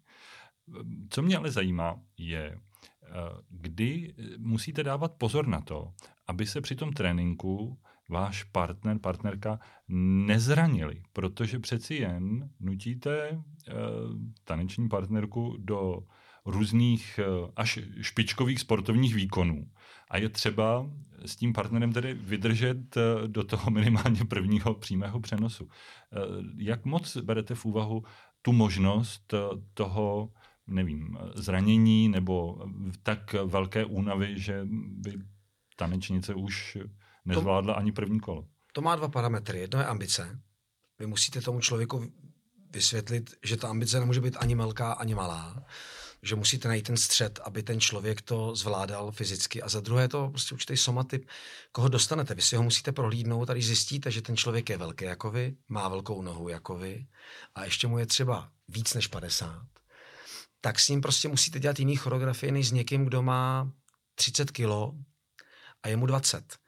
Co 1.10 1.22
mě 1.22 1.38
ale 1.38 1.52
zajímá, 1.52 2.00
je, 2.18 2.60
eh, 3.04 3.10
kdy 3.50 4.14
musíte 4.38 4.84
dávat 4.84 5.14
pozor 5.14 5.48
na 5.48 5.62
to, 5.62 5.94
aby 6.28 6.46
se 6.46 6.62
při 6.62 6.76
tom 6.76 6.94
tréninku 6.94 7.80
váš 8.10 8.44
partner, 8.44 9.00
partnerka 9.00 9.60
nezranili, 10.26 11.02
protože 11.14 11.60
přeci 11.60 11.96
jen 11.96 12.50
nutíte 12.60 13.32
uh, 13.32 13.44
taneční 14.44 14.90
partnerku 14.90 15.56
do 15.60 16.00
různých 16.46 17.20
až 17.56 17.80
špičkových 18.02 18.60
sportovních 18.60 19.16
výkonů. 19.16 19.68
A 20.10 20.18
je 20.18 20.30
třeba 20.30 20.90
s 21.26 21.36
tím 21.36 21.54
partnerem 21.54 21.94
tedy 21.94 22.14
vydržet 22.14 22.98
do 23.28 23.44
toho 23.44 23.72
minimálně 23.72 24.26
prvního 24.26 24.74
přímého 24.74 25.20
přenosu. 25.20 25.70
Jak 26.58 26.86
moc 26.86 27.18
berete 27.18 27.56
v 27.56 27.66
úvahu 27.66 28.04
tu 28.42 28.52
možnost 28.52 29.34
toho, 29.74 30.30
nevím, 30.70 31.18
zranění 31.36 32.10
nebo 32.10 32.66
tak 33.04 33.34
velké 33.34 33.86
únavy, 33.86 34.40
že 34.40 34.62
by 34.72 35.14
tanečnice 35.76 36.34
už 36.34 36.78
nezvládla 37.26 37.74
ani 37.74 37.92
první 37.92 38.20
kolo. 38.20 38.46
To 38.74 38.82
má 38.82 38.96
dva 38.96 39.08
parametry. 39.08 39.60
Jedno 39.60 39.80
je 39.80 39.86
ambice. 39.86 40.40
Vy 41.00 41.08
musíte 41.08 41.42
tomu 41.42 41.60
člověku 41.60 42.12
vysvětlit, 42.72 43.34
že 43.44 43.58
ta 43.58 43.70
ambice 43.70 44.00
nemůže 44.00 44.22
být 44.22 44.38
ani 44.40 44.56
velká, 44.56 44.92
ani 44.92 45.16
malá. 45.16 45.64
Že 46.22 46.36
musíte 46.36 46.68
najít 46.68 46.88
ten 46.88 46.98
střed, 46.98 47.40
aby 47.44 47.64
ten 47.64 47.80
člověk 47.80 48.22
to 48.22 48.56
zvládal 48.56 49.12
fyzicky. 49.12 49.62
A 49.62 49.70
za 49.70 49.80
druhé 49.80 50.04
je 50.04 50.08
to 50.08 50.30
prostě 50.30 50.56
určitý 50.56 50.78
somatyp, 50.78 51.30
koho 51.72 51.88
dostanete. 51.88 52.36
Vy 52.36 52.42
si 52.42 52.56
ho 52.56 52.64
musíte 52.64 52.92
prohlídnout 52.92 53.50
a 53.50 53.54
když 53.54 53.68
zjistíte, 53.68 54.12
že 54.12 54.22
ten 54.22 54.38
člověk 54.38 54.70
je 54.70 54.78
velký 54.78 55.06
jako 55.06 55.32
vy, 55.32 55.56
má 55.70 55.90
velkou 55.90 56.22
nohu 56.22 56.50
jako 56.50 56.78
vy 56.78 57.08
a 57.56 57.66
ještě 57.66 57.88
mu 57.88 57.98
je 57.98 58.06
třeba 58.06 58.52
víc 58.68 58.94
než 58.94 59.08
50, 59.08 59.68
tak 60.62 60.80
s 60.80 60.90
ním 60.90 61.02
prostě 61.02 61.28
musíte 61.28 61.60
dělat 61.60 61.80
jiný 61.80 61.96
choreografie 61.96 62.52
než 62.52 62.68
s 62.68 62.72
někým, 62.72 63.06
kdo 63.06 63.22
má 63.22 63.72
30 64.16 64.52
kilo 64.52 64.94
a 65.84 65.88
je 65.88 65.98
mu 65.98 66.06
20 66.06 66.60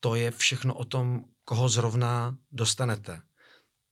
to 0.00 0.14
je 0.14 0.30
všechno 0.30 0.74
o 0.74 0.84
tom, 0.84 1.24
koho 1.44 1.68
zrovna 1.68 2.36
dostanete. 2.52 3.20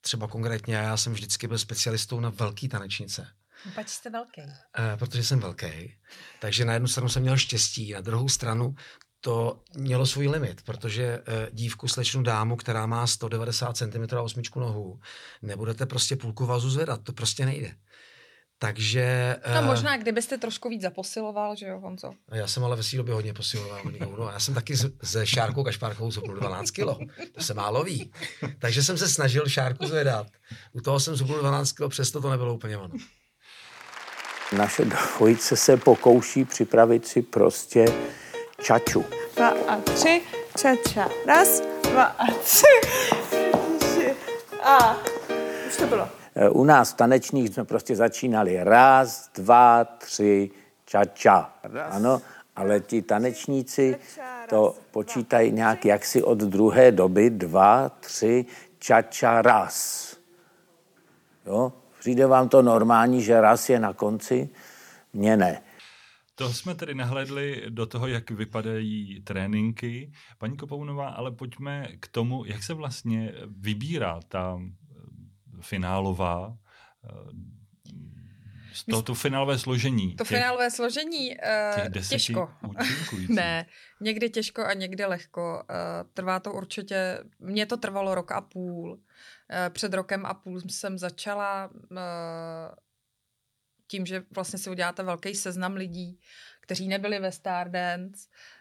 Třeba 0.00 0.28
konkrétně 0.28 0.75
já 0.75 0.97
jsem 0.97 1.12
vždycky 1.12 1.49
byl 1.49 1.59
specialistou 1.59 2.21
na 2.21 2.31
velký 2.31 2.69
tanečnice. 2.69 3.28
No, 3.66 3.73
pač 3.75 3.88
jste 3.88 4.11
velký. 4.11 4.40
E, 4.78 4.97
protože 4.97 5.25
jsem 5.25 5.40
velký. 5.40 5.95
Takže 6.40 6.64
na 6.64 6.73
jednu 6.73 6.88
stranu 6.88 7.09
jsem 7.09 7.23
měl 7.23 7.37
štěstí, 7.37 7.93
na 7.93 8.00
druhou 8.00 8.28
stranu 8.28 8.75
to 9.21 9.62
mělo 9.76 10.07
svůj 10.07 10.28
limit, 10.28 10.62
protože 10.62 11.05
e, 11.05 11.23
dívku, 11.52 11.88
slečnu 11.88 12.23
dámu, 12.23 12.57
která 12.57 12.87
má 12.87 13.07
190 13.07 13.76
cm 13.76 14.16
a 14.16 14.23
osmičku 14.23 14.61
nohou, 14.61 15.00
nebudete 15.43 15.87
prostě 15.87 16.16
půlku 16.16 16.47
vazu 16.47 16.71
zvedat, 16.71 17.02
to 17.02 17.12
prostě 17.12 17.47
nejde. 17.47 17.75
Takže... 18.59 19.37
No 19.55 19.61
uh, 19.61 19.67
možná, 19.67 19.97
kdybyste 19.97 20.39
trošku 20.39 20.69
víc 20.69 20.83
zaposiloval, 20.83 21.57
že 21.57 21.67
jo, 21.67 21.79
Honzo? 21.81 22.13
Já 22.33 22.47
jsem 22.47 22.65
ale 22.65 22.77
ve 22.77 22.83
svý 22.83 22.99
době 22.99 23.15
hodně 23.15 23.33
posiloval. 23.33 23.81
No, 24.19 24.31
já 24.33 24.41
jsem 24.41 24.55
taky 24.55 24.75
ze 25.03 25.27
Šárkou 25.27 25.65
Kašpárkou 25.65 26.11
zhubnul 26.11 26.37
12 26.37 26.71
kilo. 26.71 26.99
To 27.33 27.45
se 27.45 27.55
málo 27.55 27.85
ví. 27.85 28.13
Takže 28.59 28.83
jsem 28.83 28.99
se 28.99 29.09
snažil 29.09 29.49
Šárku 29.49 29.87
zvedat. 29.87 30.27
U 30.73 30.81
toho 30.81 31.01
jsem 31.01 31.17
zhubnul 31.17 31.39
12 31.39 31.73
kilo, 31.73 31.89
přesto 31.89 32.21
to 32.21 32.31
nebylo 32.31 32.55
úplně 32.55 32.79
ono. 32.79 32.95
Naše 34.57 34.85
dvojice 34.85 35.57
se 35.57 35.77
pokouší 35.77 36.45
připravit 36.45 37.07
si 37.07 37.23
prostě 37.23 37.85
čaču. 38.63 39.05
Dva 39.37 39.49
a 39.49 39.81
tři, 39.81 40.23
čača. 40.59 41.09
Raz, 41.27 41.61
dva 41.91 42.05
a 42.05 42.25
tři. 42.33 42.67
A 44.63 44.97
už 45.69 45.77
to 45.77 45.87
bylo. 45.87 46.09
U 46.50 46.64
nás 46.64 46.93
v 46.93 46.97
tanečních 46.97 47.49
jsme 47.55 47.64
prostě 47.64 47.97
začínali 47.97 48.64
raz, 48.64 49.31
dva, 49.35 49.85
tři, 49.85 50.50
ča, 50.85 51.05
ča. 51.05 51.52
Ano, 51.90 52.23
ale 52.57 52.81
ti 52.81 53.02
tanečníci 53.02 53.97
to 54.49 54.75
počítají 54.90 55.52
nějak 55.52 55.85
jaksi 55.85 56.23
od 56.23 56.38
druhé 56.38 56.93
doby, 56.93 57.31
dva, 57.31 57.88
tři, 57.88 58.47
ča, 58.78 59.02
ča, 59.02 59.43
raz. 59.43 60.16
Jo? 61.47 61.73
Přijde 61.99 62.26
vám 62.26 62.49
to 62.49 62.62
normální, 62.62 63.23
že 63.23 63.40
raz 63.40 63.71
je 63.71 63.81
na 63.81 63.93
konci? 63.93 64.49
Mně 65.12 65.37
ne. 65.37 65.62
To 66.35 66.52
jsme 66.52 66.75
tedy 66.75 66.95
nahlédli 66.95 67.62
do 67.69 67.87
toho, 67.87 68.07
jak 68.07 68.31
vypadají 68.31 69.21
tréninky. 69.25 70.12
Paní 70.38 70.57
Kopounová, 70.57 71.09
ale 71.09 71.31
pojďme 71.31 71.88
k 72.00 72.09
tomu, 72.09 72.45
jak 72.45 72.62
se 72.62 72.75
vlastně 72.75 73.35
vybírá 73.47 74.21
ta 74.28 74.59
finálová, 75.61 76.57
to, 78.91 79.03
to 79.03 79.15
finálové 79.15 79.59
složení. 79.59 80.17
To 80.17 80.25
těch, 80.25 80.29
finálové 80.29 80.71
složení 80.71 81.37
uh, 81.37 82.03
těžko. 82.09 82.51
ne, 83.29 83.67
někdy 84.01 84.31
těžko 84.31 84.65
a 84.65 84.73
někdy 84.73 85.05
lehko. 85.05 85.63
Uh, 85.71 86.11
trvá 86.15 86.41
to 86.41 86.53
určitě, 86.53 87.19
mně 87.39 87.67
to 87.67 87.77
trvalo 87.77 88.15
rok 88.15 88.33
a 88.33 88.41
půl. 88.41 88.93
Uh, 88.93 88.99
před 89.69 89.95
rokem 89.95 90.27
a 90.27 90.35
půl 90.35 90.61
jsem 90.61 90.99
začala 90.99 91.71
uh, 91.91 91.99
tím, 93.89 94.07
že 94.07 94.23
vlastně 94.35 94.59
si 94.59 94.71
uděláte 94.71 95.03
velký 95.03 95.35
seznam 95.35 95.75
lidí, 95.75 96.21
kteří 96.61 96.89
nebyli 96.89 97.19
ve 97.19 97.33
Stardance, 97.33 98.29
Eh, 98.29 98.56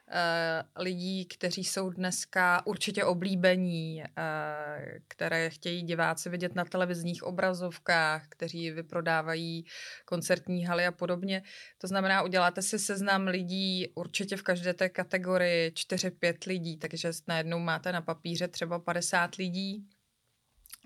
lidí, 0.79 1.25
kteří 1.25 1.63
jsou 1.63 1.89
dneska 1.89 2.65
určitě 2.65 3.03
oblíbení, 3.03 4.03
eh, 4.03 4.99
které 5.07 5.49
chtějí 5.49 5.81
diváci 5.81 6.29
vidět 6.29 6.55
na 6.55 6.65
televizních 6.65 7.23
obrazovkách, 7.23 8.27
kteří 8.29 8.71
vyprodávají 8.71 9.65
koncertní 10.05 10.65
haly 10.65 10.85
a 10.85 10.91
podobně. 10.91 11.43
To 11.77 11.87
znamená, 11.87 12.21
uděláte 12.21 12.61
si 12.61 12.79
seznam 12.79 13.27
lidí 13.27 13.87
určitě 13.95 14.37
v 14.37 14.43
každé 14.43 14.73
té 14.73 14.89
kategorii 14.89 15.71
4-5 15.71 16.47
lidí, 16.47 16.77
takže 16.77 17.11
najednou 17.27 17.59
máte 17.59 17.91
na 17.91 18.01
papíře 18.01 18.47
třeba 18.47 18.79
50 18.79 19.35
lidí 19.35 19.87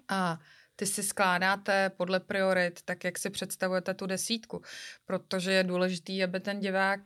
a 0.07 0.39
ty 0.75 0.85
si 0.85 1.03
skládáte 1.03 1.89
podle 1.89 2.19
priorit, 2.19 2.81
tak 2.81 3.03
jak 3.03 3.19
si 3.19 3.29
představujete 3.29 3.93
tu 3.93 4.05
desítku, 4.05 4.61
protože 5.05 5.51
je 5.51 5.63
důležité, 5.63 6.23
aby 6.23 6.39
ten 6.39 6.59
divák 6.59 6.99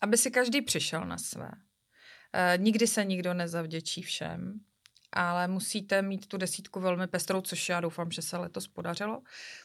aby 0.00 0.16
si 0.16 0.30
každý 0.30 0.62
přišel 0.62 1.04
na 1.04 1.18
své. 1.18 1.50
E, 2.32 2.58
nikdy 2.58 2.86
se 2.86 3.04
nikdo 3.04 3.34
nezavděčí 3.34 4.02
všem, 4.02 4.60
ale 5.12 5.48
musíte 5.48 6.02
mít 6.02 6.26
tu 6.26 6.36
desítku 6.36 6.80
velmi 6.80 7.06
pestrou, 7.06 7.40
což 7.40 7.68
já 7.68 7.80
doufám, 7.80 8.10
že 8.10 8.22
se 8.22 8.36
letos 8.36 8.68
podařilo. 8.68 9.22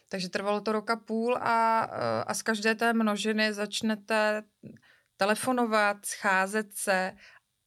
Takže 0.09 0.29
trvalo 0.29 0.61
to 0.61 0.71
roka 0.71 0.95
půl 0.95 1.37
a, 1.37 1.89
eh, 1.93 2.23
a 2.27 2.33
z 2.33 2.41
každé 2.41 2.75
té 2.75 2.93
množiny 2.93 3.53
začnete 3.53 4.43
telefonovat, 5.17 6.05
scházet 6.05 6.73
se 6.73 7.13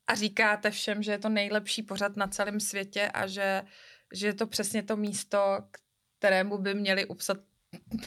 a 0.06 0.14
říkáte 0.14 0.70
všem, 0.70 1.02
že 1.02 1.12
je 1.12 1.18
to 1.18 1.28
nejlepší 1.28 1.82
pořad 1.82 2.16
na 2.16 2.26
celém 2.26 2.60
světě 2.60 3.10
a 3.14 3.26
že, 3.26 3.62
že 4.12 4.26
je 4.26 4.34
to 4.34 4.46
přesně 4.46 4.82
to 4.82 4.96
místo, 4.96 5.58
kterému 6.18 6.58
by 6.58 6.74
měli 6.74 7.06
upsat 7.06 7.38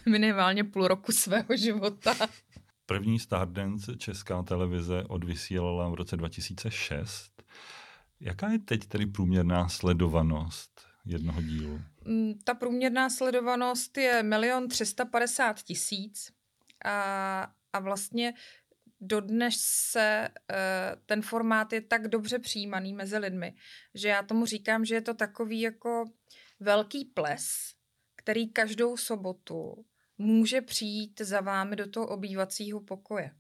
minimálně 0.10 0.64
půl 0.64 0.88
roku 0.88 1.12
svého 1.12 1.56
života. 1.56 2.16
První 2.92 3.20
Stardance 3.20 3.96
česká 3.96 4.44
televize 4.44 5.04
odvysílala 5.04 5.90
v 5.90 5.94
roce 5.94 6.18
2006. 6.18 7.44
Jaká 8.20 8.50
je 8.50 8.60
teď 8.60 8.86
tedy 8.88 9.06
průměrná 9.06 9.70
sledovanost 9.70 10.82
jednoho 11.06 11.42
dílu? 11.42 11.82
Mm, 12.06 12.34
ta 12.44 12.54
průměrná 12.54 13.10
sledovanost 13.10 13.98
je 13.98 14.24
milion 14.24 14.68
350 14.68 15.64
tisíc 15.64 16.32
a, 16.86 17.54
a 17.74 17.80
vlastně 17.80 18.34
dodnes 19.02 19.56
se 19.62 20.30
uh, 20.30 21.02
ten 21.06 21.22
formát 21.22 21.74
je 21.74 21.82
tak 21.82 22.08
dobře 22.08 22.40
přijímaný 22.40 22.94
mezi 22.94 23.18
lidmi, 23.18 23.56
že 23.96 24.08
já 24.08 24.24
tomu 24.24 24.46
říkám, 24.46 24.86
že 24.86 24.96
je 24.96 25.02
to 25.02 25.14
takový 25.14 25.62
jako 25.62 26.06
velký 26.60 27.06
ples, 27.06 27.74
který 28.16 28.50
každou 28.50 28.98
sobotu 28.98 29.86
může 30.22 30.62
přijít 30.62 31.22
za 31.22 31.42
vámi 31.42 31.76
do 31.76 31.90
toho 31.90 32.08
obývacího 32.08 32.80
pokoje. 32.82 33.32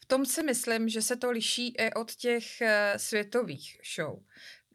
V 0.00 0.06
tom 0.06 0.26
si 0.26 0.42
myslím, 0.42 0.88
že 0.88 1.02
se 1.02 1.16
to 1.16 1.30
liší 1.30 1.74
i 1.78 1.92
od 1.92 2.14
těch 2.14 2.60
eh, 2.60 2.94
světových 2.96 3.80
show. 3.96 4.18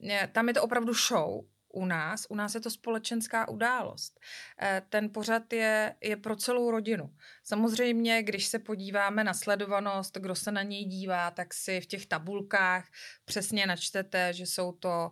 Eh, 0.09 0.29
tam 0.31 0.47
je 0.47 0.53
to 0.53 0.63
opravdu 0.63 0.93
show, 0.93 1.45
u 1.73 1.85
nás, 1.85 2.25
u 2.29 2.35
nás 2.35 2.55
je 2.55 2.61
to 2.61 2.69
společenská 2.69 3.49
událost. 3.49 4.19
Eh, 4.61 4.81
ten 4.89 5.09
pořad 5.09 5.53
je, 5.53 5.95
je 6.01 6.17
pro 6.17 6.35
celou 6.35 6.71
rodinu. 6.71 7.15
Samozřejmě, 7.43 8.23
když 8.23 8.45
se 8.45 8.59
podíváme 8.59 9.23
na 9.23 9.33
sledovanost, 9.33 10.17
kdo 10.17 10.35
se 10.35 10.51
na 10.51 10.63
něj 10.63 10.85
dívá, 10.85 11.31
tak 11.31 11.53
si 11.53 11.81
v 11.81 11.85
těch 11.85 12.05
tabulkách 12.05 12.85
přesně 13.25 13.67
načtete, 13.67 14.33
že 14.33 14.45
jsou 14.45 14.71
to 14.71 15.11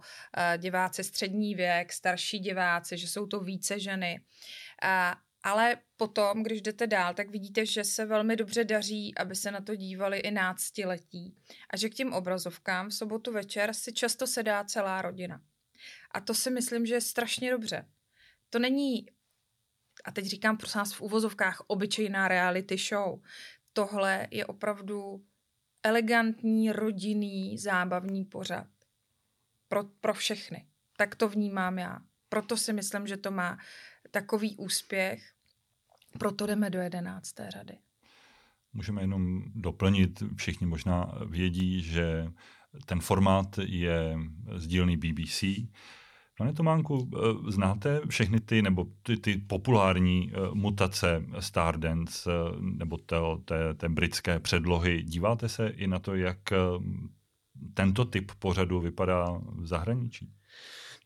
diváci 0.57 1.03
střední 1.03 1.55
věk, 1.55 1.93
starší 1.93 2.39
diváci, 2.39 2.97
že 2.97 3.07
jsou 3.07 3.27
to 3.27 3.39
více 3.39 3.79
ženy. 3.79 4.21
Ale 5.43 5.77
potom, 5.97 6.43
když 6.43 6.61
jdete 6.61 6.87
dál, 6.87 7.13
tak 7.13 7.29
vidíte, 7.29 7.65
že 7.65 7.83
se 7.83 8.05
velmi 8.05 8.35
dobře 8.35 8.63
daří, 8.63 9.17
aby 9.17 9.35
se 9.35 9.51
na 9.51 9.61
to 9.61 9.75
dívali 9.75 10.17
i 10.17 10.31
náctiletí. 10.31 11.35
A 11.69 11.77
že 11.77 11.89
k 11.89 11.93
těm 11.93 12.13
obrazovkám 12.13 12.89
v 12.89 12.93
sobotu 12.93 13.31
večer 13.31 13.73
si 13.73 13.93
často 13.93 14.27
sedá 14.27 14.63
celá 14.63 15.01
rodina. 15.01 15.41
A 16.11 16.21
to 16.21 16.33
si 16.33 16.51
myslím, 16.51 16.85
že 16.85 16.93
je 16.93 17.01
strašně 17.01 17.51
dobře. 17.51 17.89
To 18.49 18.59
není, 18.59 19.05
a 20.03 20.11
teď 20.11 20.25
říkám 20.25 20.57
prosím 20.57 20.77
nás 20.79 20.93
v 20.93 21.01
uvozovkách, 21.01 21.61
obyčejná 21.67 22.27
reality 22.27 22.77
show. 22.77 23.21
Tohle 23.73 24.27
je 24.31 24.45
opravdu 24.45 25.25
elegantní, 25.83 26.71
rodinný, 26.71 27.57
zábavní 27.57 28.25
pořad. 28.25 28.67
pro, 29.67 29.83
pro 29.83 30.13
všechny. 30.13 30.67
Tak 30.97 31.15
to 31.15 31.29
vnímám 31.29 31.79
já. 31.79 31.99
Proto 32.29 32.57
si 32.57 32.73
myslím, 32.73 33.07
že 33.07 33.17
to 33.17 33.31
má 33.31 33.57
takový 34.11 34.55
úspěch, 34.57 35.32
proto 36.19 36.45
jdeme 36.45 36.69
do 36.69 36.79
jedenácté 36.79 37.51
řady. 37.51 37.73
Můžeme 38.73 39.01
jenom 39.01 39.43
doplnit, 39.55 40.23
všichni 40.35 40.67
možná 40.67 41.13
vědí, 41.25 41.81
že 41.81 42.27
ten 42.85 42.99
formát 42.99 43.59
je 43.63 44.17
z 44.55 44.67
dílny 44.67 44.97
BBC. 44.97 45.43
Pane 46.37 46.53
Tománku, 46.53 47.09
eh, 47.15 47.51
znáte 47.51 48.01
všechny 48.09 48.39
ty, 48.39 48.61
nebo 48.61 48.87
ty, 49.03 49.17
ty 49.17 49.37
populární 49.37 50.31
eh, 50.31 50.37
mutace 50.53 51.25
Stardance 51.39 52.29
eh, 52.31 52.55
nebo 52.61 52.97
té, 52.97 53.15
té, 53.45 53.73
té 53.73 53.89
britské 53.89 54.39
předlohy? 54.39 55.03
Díváte 55.03 55.49
se 55.49 55.67
i 55.67 55.87
na 55.87 55.99
to, 55.99 56.15
jak 56.15 56.37
tento 57.73 58.05
typ 58.05 58.31
pořadu 58.39 58.79
vypadá 58.79 59.41
v 59.55 59.67
zahraničí? 59.67 60.33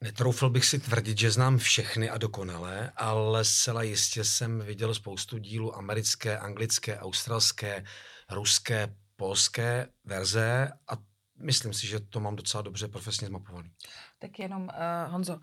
Netroufl 0.02 0.50
bych 0.50 0.66
si 0.66 0.80
tvrdit, 0.80 1.18
že 1.18 1.32
znám 1.32 1.58
všechny 1.58 2.10
a 2.10 2.18
dokonale, 2.18 2.92
ale 2.96 3.46
zcela 3.46 3.84
jistě 3.84 4.24
jsem 4.24 4.60
viděl 4.60 4.94
spoustu 4.94 5.38
dílů 5.38 5.76
americké, 5.76 6.38
anglické, 6.38 7.00
australské, 7.00 7.84
ruské, 8.30 8.96
polské 9.16 9.88
verze 10.04 10.72
a 10.88 10.98
myslím 11.38 11.74
si, 11.74 11.88
že 11.88 12.00
to 12.00 12.20
mám 12.20 12.36
docela 12.36 12.62
dobře 12.62 12.88
profesně 12.88 13.28
zmapovaný. 13.28 13.72
Tak 14.20 14.40
jenom, 14.40 14.64
uh, 14.64 15.12
Honzo, 15.12 15.40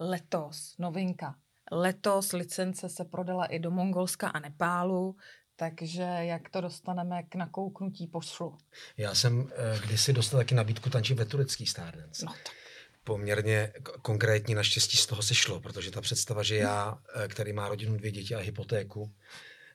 letos 0.00 0.74
novinka. 0.78 1.34
Letos 1.72 2.32
licence 2.32 2.88
se 2.88 3.04
prodala 3.04 3.46
i 3.46 3.58
do 3.58 3.70
Mongolska 3.70 4.28
a 4.28 4.38
Nepálu, 4.38 5.16
takže 5.56 6.02
jak 6.02 6.48
to 6.48 6.60
dostaneme 6.60 7.22
k 7.22 7.34
nakouknutí 7.34 8.06
pošlu? 8.06 8.58
Já 8.96 9.14
jsem 9.14 9.38
uh, 9.38 9.48
kdysi 9.84 10.12
dostal 10.12 10.40
taky 10.40 10.54
nabídku 10.54 10.90
tančit 10.90 11.18
ve 11.18 11.24
turecký 11.24 11.66
Stardance. 11.66 12.24
No 12.26 12.32
tak 12.32 12.52
poměrně 13.08 13.72
konkrétní 14.02 14.54
naštěstí 14.54 14.96
z 14.96 15.06
toho 15.06 15.22
sešlo, 15.22 15.60
protože 15.60 15.90
ta 15.90 16.00
představa, 16.00 16.42
že 16.42 16.56
já, 16.56 16.98
eh, 17.16 17.28
který 17.28 17.52
má 17.52 17.68
rodinu, 17.68 17.96
dvě 17.96 18.10
děti 18.10 18.34
a 18.34 18.38
hypotéku, 18.38 19.12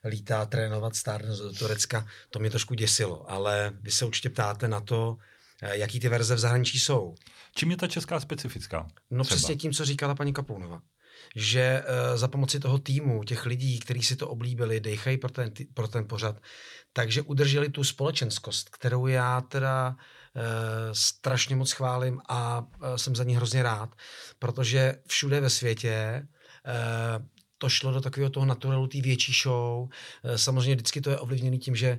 lítá 0.04 0.46
trénovat 0.46 0.96
Stardust 0.96 1.42
do 1.42 1.52
Turecka, 1.52 2.06
to 2.30 2.38
mě 2.38 2.50
trošku 2.50 2.74
děsilo. 2.74 3.30
Ale 3.30 3.72
vy 3.80 3.90
se 3.90 4.04
určitě 4.04 4.30
ptáte 4.30 4.68
na 4.68 4.80
to, 4.80 5.16
eh, 5.62 5.76
jaký 5.76 6.00
ty 6.00 6.08
verze 6.08 6.34
v 6.34 6.38
zahraničí 6.38 6.78
jsou. 6.78 7.14
Čím 7.56 7.70
je 7.70 7.76
ta 7.76 7.86
česká 7.86 8.20
specifická? 8.20 8.86
No 9.10 9.24
třeba? 9.24 9.36
přesně 9.36 9.56
tím, 9.56 9.72
co 9.72 9.84
říkala 9.84 10.14
paní 10.14 10.32
Kapounova. 10.32 10.82
Že 11.36 11.82
uh, 11.82 12.18
za 12.18 12.28
pomoci 12.28 12.60
toho 12.60 12.78
týmu, 12.78 13.24
těch 13.24 13.46
lidí, 13.46 13.78
kteří 13.78 14.02
si 14.02 14.16
to 14.16 14.28
oblíbili, 14.28 14.80
dejchají 14.80 15.18
pro 15.18 15.30
ten, 15.30 15.50
pro 15.74 15.88
ten 15.88 16.06
pořad, 16.06 16.36
takže 16.92 17.22
udrželi 17.22 17.68
tu 17.68 17.84
společenskost, 17.84 18.68
kterou 18.68 19.06
já 19.06 19.40
teda 19.40 19.96
Eh, 19.96 19.98
strašně 20.92 21.56
moc 21.56 21.72
chválím 21.72 22.20
a 22.28 22.66
eh, 22.82 22.98
jsem 22.98 23.16
za 23.16 23.24
ní 23.24 23.36
hrozně 23.36 23.62
rád, 23.62 23.94
protože 24.38 24.96
všude 25.06 25.40
ve 25.40 25.50
světě 25.50 25.92
eh, 25.92 27.24
to 27.58 27.68
šlo 27.68 27.92
do 27.92 28.00
takového 28.00 28.30
toho 28.30 28.46
naturalu, 28.46 28.86
té 28.86 29.00
větší 29.00 29.32
show. 29.42 29.88
Samozřejmě 30.36 30.74
vždycky 30.74 31.00
to 31.00 31.10
je 31.10 31.18
ovlivněné 31.18 31.58
tím, 31.58 31.76
že 31.76 31.98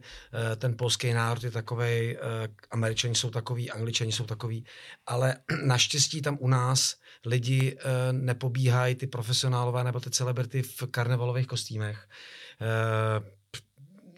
ten 0.57 0.77
polský 0.77 1.13
národ 1.13 1.43
je 1.43 1.51
takový, 1.51 2.17
američani 2.71 3.15
jsou 3.15 3.29
takový, 3.29 3.71
angličani 3.71 4.11
jsou 4.11 4.25
takový, 4.25 4.65
ale 5.05 5.35
naštěstí 5.65 6.21
tam 6.21 6.37
u 6.39 6.47
nás 6.47 6.95
lidi 7.25 7.77
nepobíhají 8.11 8.95
ty 8.95 9.07
profesionálové 9.07 9.83
nebo 9.83 9.99
ty 9.99 10.09
celebrity 10.09 10.61
v 10.61 10.83
karnevalových 10.91 11.47
kostýmech. 11.47 12.07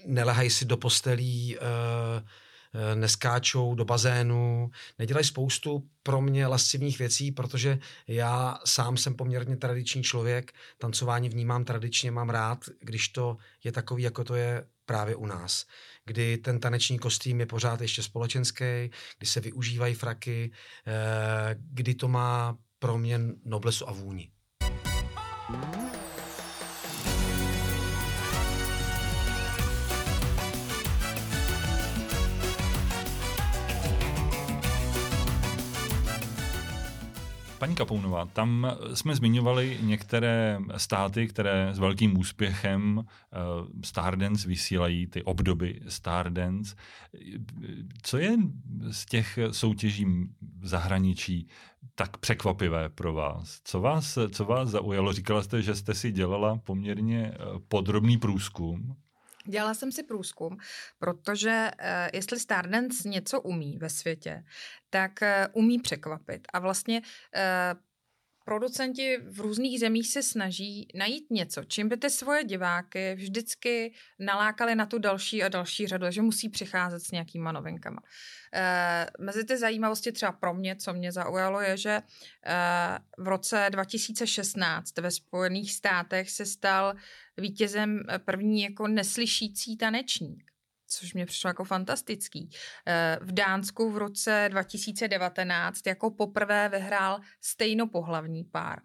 Nelehají 0.06 0.50
si 0.50 0.66
do 0.66 0.78
postelí 0.78 1.58
Eh, 1.58 2.24
neskáčou 2.96 3.76
do 3.76 3.86
bazénu, 3.86 4.72
nedělají 5.00 5.26
spoustu 5.26 5.84
pro 6.04 6.22
mě 6.22 6.48
lascivních 6.48 7.00
věcí, 7.00 7.32
protože 7.32 7.80
já 8.08 8.60
sám 8.66 8.98
jsem 8.98 9.16
poměrně 9.16 9.58
tradiční 9.58 10.04
člověk, 10.04 10.52
tancování 10.78 11.30
vnímám 11.30 11.66
tradičně, 11.66 12.12
mám 12.12 12.30
rád, 12.30 12.66
když 12.80 13.10
to 13.10 13.38
je 13.64 13.72
takový, 13.72 14.04
jako 14.04 14.24
to 14.24 14.36
je 14.36 14.68
právě 14.86 15.16
u 15.16 15.26
nás, 15.26 15.66
kdy 16.06 16.38
ten 16.38 16.60
taneční 16.60 17.00
kostým 17.00 17.40
je 17.40 17.46
pořád 17.46 17.82
ještě 17.82 18.04
společenský, 18.04 18.66
kdy 19.18 19.28
se 19.28 19.40
využívají 19.40 19.94
fraky, 19.94 20.52
eh, 20.88 21.56
kdy 21.60 21.96
to 21.96 22.08
má 22.08 22.58
pro 22.80 22.98
mě 22.98 23.20
noblesu 23.46 23.90
a 23.90 23.92
vůni. 23.92 24.32
Paní 37.60 37.76
Kapounová, 37.76 38.26
tam 38.26 38.78
jsme 38.94 39.16
zmiňovali 39.16 39.78
některé 39.82 40.60
státy, 40.78 41.28
které 41.28 41.74
s 41.74 41.80
velkým 41.80 42.18
úspěchem 42.18 42.98
uh, 42.98 43.04
Stardance 43.86 44.48
vysílají, 44.48 45.08
ty 45.08 45.24
obdoby 45.24 45.82
Stardance. 45.88 46.76
Co 48.02 48.18
je 48.18 48.38
z 48.92 49.06
těch 49.06 49.40
soutěží 49.52 50.06
v 50.60 50.68
zahraničí 50.68 51.48
tak 51.96 52.18
překvapivé 52.18 52.90
pro 52.90 53.14
vás? 53.14 53.60
Co 53.64 53.82
vás, 53.82 54.18
co 54.32 54.46
vás 54.46 54.70
zaujalo? 54.70 55.14
Říkala 55.14 55.44
jste, 55.44 55.62
že 55.62 55.76
jste 55.76 55.94
si 55.94 56.12
dělala 56.12 56.58
poměrně 56.58 57.32
eh, 57.34 57.38
podrobný 57.68 58.18
průzkum. 58.18 58.96
Dělala 59.48 59.74
jsem 59.74 59.92
si 59.92 60.04
průzkum, 60.04 60.58
protože 61.00 61.72
uh, 61.80 61.88
jestli 62.14 62.40
Stardance 62.40 63.10
něco 63.10 63.42
umí 63.42 63.78
ve 63.78 63.90
světě, 63.90 64.44
tak 64.90 65.12
uh, 65.22 65.28
umí 65.64 65.80
překvapit. 65.80 66.48
A 66.54 66.60
vlastně 66.60 67.02
uh, 67.02 67.80
producenti 68.48 69.18
v 69.18 69.40
různých 69.40 69.80
zemích 69.80 70.08
se 70.08 70.24
snaží 70.24 70.88
najít 70.96 71.32
něco, 71.32 71.64
čím 71.64 71.90
by 71.90 71.98
ty 71.98 72.10
svoje 72.10 72.44
diváky 72.44 73.16
vždycky 73.16 73.94
nalákali 74.20 74.76
na 74.76 74.86
tu 74.86 75.00
další 75.00 75.44
a 75.44 75.50
další 75.50 75.88
řadu, 75.88 76.06
že 76.10 76.22
musí 76.22 76.50
přicházet 76.50 77.00
s 77.00 77.12
nějakýma 77.12 77.52
novinkama. 77.52 78.00
E, 78.54 79.08
mezi 79.20 79.44
ty 79.44 79.58
zajímavosti 79.58 80.12
třeba 80.12 80.32
pro 80.32 80.54
mě, 80.54 80.76
co 80.76 80.94
mě 80.94 81.12
zaujalo, 81.12 81.62
je, 81.62 81.78
že 81.78 81.92
e, 81.92 82.02
v 83.18 83.28
roce 83.28 83.68
2016 83.70 84.98
ve 84.98 85.12
Spojených 85.12 85.74
státech 85.74 86.32
se 86.32 86.46
stal 86.46 86.94
vítězem 87.38 88.04
první 88.26 88.62
jako 88.62 88.88
neslyšící 88.88 89.78
tanečník 89.78 90.57
což 90.88 91.14
mě 91.14 91.26
přišlo 91.26 91.48
jako 91.48 91.64
fantastický. 91.64 92.50
Eh, 92.86 93.20
v 93.22 93.32
Dánsku 93.32 93.92
v 93.92 93.98
roce 93.98 94.48
2019 94.52 95.88
jako 95.88 96.12
poprvé 96.12 96.70
vyhrál 96.70 97.20
stejnopohlavní 97.42 98.44
pár. 98.44 98.80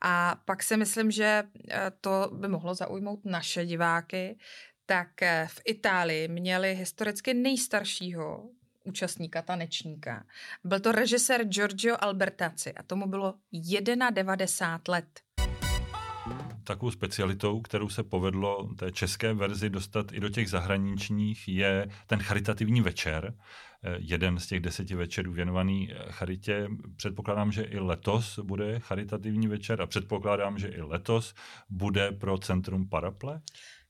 A 0.00 0.36
pak 0.44 0.62
si 0.62 0.76
myslím, 0.76 1.10
že 1.10 1.42
eh, 1.70 1.92
to 2.00 2.30
by 2.32 2.48
mohlo 2.48 2.74
zaujmout 2.74 3.24
naše 3.24 3.66
diváky, 3.66 4.38
tak 4.86 5.22
eh, 5.22 5.46
v 5.50 5.60
Itálii 5.64 6.28
měli 6.28 6.74
historicky 6.74 7.34
nejstaršího 7.34 8.50
účastníka, 8.84 9.42
tanečníka. 9.42 10.26
Byl 10.64 10.80
to 10.80 10.92
režisér 10.92 11.44
Giorgio 11.44 11.96
Albertazzi 12.00 12.74
a 12.74 12.82
tomu 12.82 13.06
bylo 13.06 13.34
91 14.10 14.80
let 14.88 15.20
takovou 16.66 16.90
specialitou, 16.90 17.60
kterou 17.60 17.88
se 17.88 18.02
povedlo 18.02 18.74
té 18.74 18.92
české 18.92 19.34
verzi 19.34 19.70
dostat 19.70 20.12
i 20.12 20.20
do 20.20 20.28
těch 20.28 20.50
zahraničních, 20.50 21.48
je 21.48 21.88
ten 22.06 22.18
charitativní 22.18 22.80
večer. 22.80 23.34
Eh, 23.84 23.96
jeden 23.98 24.38
z 24.38 24.46
těch 24.46 24.60
deseti 24.60 24.94
večerů 24.94 25.32
věnovaný 25.32 25.92
eh, 25.92 26.12
charitě. 26.12 26.68
Předpokládám, 26.96 27.52
že 27.52 27.62
i 27.62 27.78
letos 27.78 28.38
bude 28.38 28.80
charitativní 28.80 29.48
večer 29.48 29.82
a 29.82 29.86
předpokládám, 29.86 30.58
že 30.58 30.68
i 30.68 30.80
letos 30.80 31.34
bude 31.68 32.12
pro 32.12 32.38
Centrum 32.38 32.88
Paraple. 32.88 33.40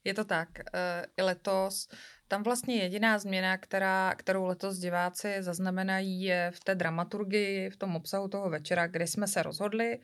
Je 0.05 0.15
to 0.15 0.25
tak. 0.25 0.49
Eh, 0.75 1.07
I 1.17 1.23
letos. 1.23 1.89
Tam 2.29 2.43
vlastně 2.43 2.77
jediná 2.77 3.19
změna, 3.19 3.59
která, 3.59 4.15
kterou 4.15 4.45
letos 4.45 4.79
diváci 4.79 5.43
zaznamenají, 5.43 6.23
je 6.23 6.51
v 6.55 6.61
té 6.61 6.75
dramaturgii, 6.75 7.71
v 7.71 7.77
tom 7.77 7.97
obsahu 7.97 8.29
toho 8.29 8.51
večera, 8.51 8.87
kde 8.87 9.07
jsme 9.07 9.27
se 9.27 9.43
rozhodli, 9.43 9.99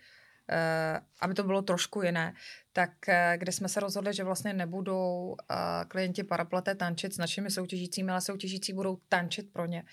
aby 1.21 1.35
to 1.35 1.45
bylo 1.45 1.63
trošku 1.63 2.03
jiné, 2.03 2.35
tak 2.73 3.09
eh, 3.09 3.35
kde 3.39 3.53
jsme 3.53 3.69
se 3.69 3.81
rozhodli, 3.81 4.15
že 4.15 4.25
vlastně 4.25 4.53
nebudou 4.53 5.37
eh, 5.51 5.55
klienti 5.89 6.25
Paraplete 6.25 6.75
tančit 6.75 7.15
s 7.15 7.19
našimi 7.19 7.51
soutěžícími, 7.51 8.13
ale 8.13 8.21
soutěžící 8.21 8.73
budou 8.73 8.99
tančit 9.09 9.53
pro 9.53 9.67
ně. 9.67 9.85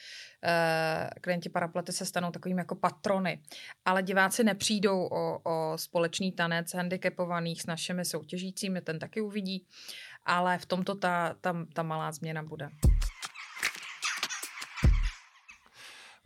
Klienti 1.21 1.49
Paraplete 1.49 1.91
se 1.91 2.05
stanou 2.05 2.31
takovými 2.31 2.61
jako 2.61 2.75
patrony, 2.75 3.41
ale 3.85 4.03
diváci 4.03 4.43
nepřijdou 4.43 5.03
o, 5.03 5.39
o 5.43 5.77
společný 5.77 6.31
tanec 6.31 6.73
handicapovaných 6.73 7.61
s 7.61 7.65
našimi 7.65 8.05
soutěžícími, 8.05 8.81
ten 8.81 8.99
taky 8.99 9.21
uvidí, 9.21 9.67
ale 10.25 10.57
v 10.57 10.65
tomto 10.65 10.95
ta, 10.95 11.35
ta, 11.41 11.65
ta 11.73 11.83
malá 11.83 12.11
změna 12.11 12.43
bude. 12.43 12.69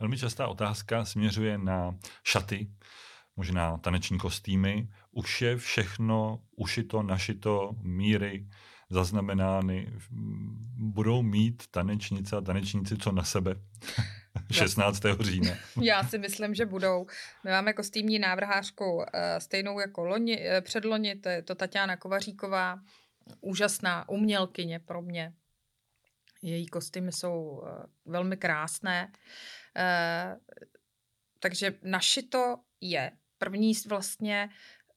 Velmi 0.00 0.18
častá 0.18 0.46
otázka 0.48 1.04
směřuje 1.04 1.58
na 1.58 1.98
šaty 2.24 2.68
možná 3.36 3.78
taneční 3.78 4.18
kostýmy. 4.18 4.88
Už 5.10 5.42
je 5.42 5.56
všechno 5.56 6.40
ušito, 6.56 7.02
našito, 7.02 7.70
míry 7.82 8.46
zaznamenány. 8.90 9.92
Budou 10.76 11.22
mít 11.22 11.62
tanečnice 11.70 12.36
a 12.36 12.40
tanečníci 12.40 12.96
co 12.96 13.12
na 13.12 13.24
sebe? 13.24 13.54
16. 14.52 15.00
října. 15.20 15.54
Já 15.82 16.04
si 16.04 16.18
myslím, 16.18 16.54
že 16.54 16.66
budou. 16.66 17.06
My 17.44 17.50
máme 17.50 17.72
kostýmní 17.72 18.18
návrhářku 18.18 19.04
eh, 19.12 19.40
stejnou 19.40 19.80
jako 19.80 20.04
loni, 20.04 20.48
eh, 20.48 20.60
předloni, 20.60 21.16
to 21.16 21.28
je 21.28 21.42
to 21.42 21.54
Tatiana 21.54 21.96
Kovaříková, 21.96 22.80
úžasná 23.40 24.08
umělkyně 24.08 24.78
pro 24.78 25.02
mě. 25.02 25.32
Její 26.42 26.66
kostýmy 26.66 27.12
jsou 27.12 27.62
eh, 27.66 27.86
velmi 28.04 28.36
krásné. 28.36 29.12
Takže 31.40 31.74
našito 31.82 32.56
je. 32.80 33.12
První 33.44 33.72
vlastně 33.88 34.48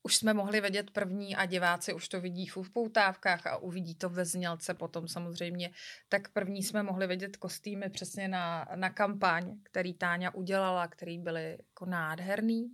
už 0.08 0.16
jsme 0.16 0.34
mohli 0.34 0.62
vidět 0.62 0.92
první 0.92 1.36
a 1.36 1.46
diváci 1.46 1.94
už 1.94 2.08
to 2.08 2.22
vidí 2.22 2.48
v 2.48 2.58
upoutávkách 2.58 3.48
a 3.48 3.58
uvidí 3.58 3.96
to 3.96 4.10
ve 4.10 4.26
znělce 4.26 4.74
potom 4.74 5.08
samozřejmě. 5.08 5.70
Tak 6.10 6.32
první 6.34 6.64
jsme 6.64 6.84
mohli 6.84 7.08
vidět 7.08 7.38
kostýmy 7.38 7.90
přesně 7.90 8.28
na, 8.28 8.68
na 8.76 8.90
kampaň, 8.90 9.56
který 9.64 9.94
Táňa 9.94 10.34
udělala, 10.34 10.88
který 10.88 11.20
byly 11.20 11.52
jako 11.52 11.86
nádherný. 11.86 12.68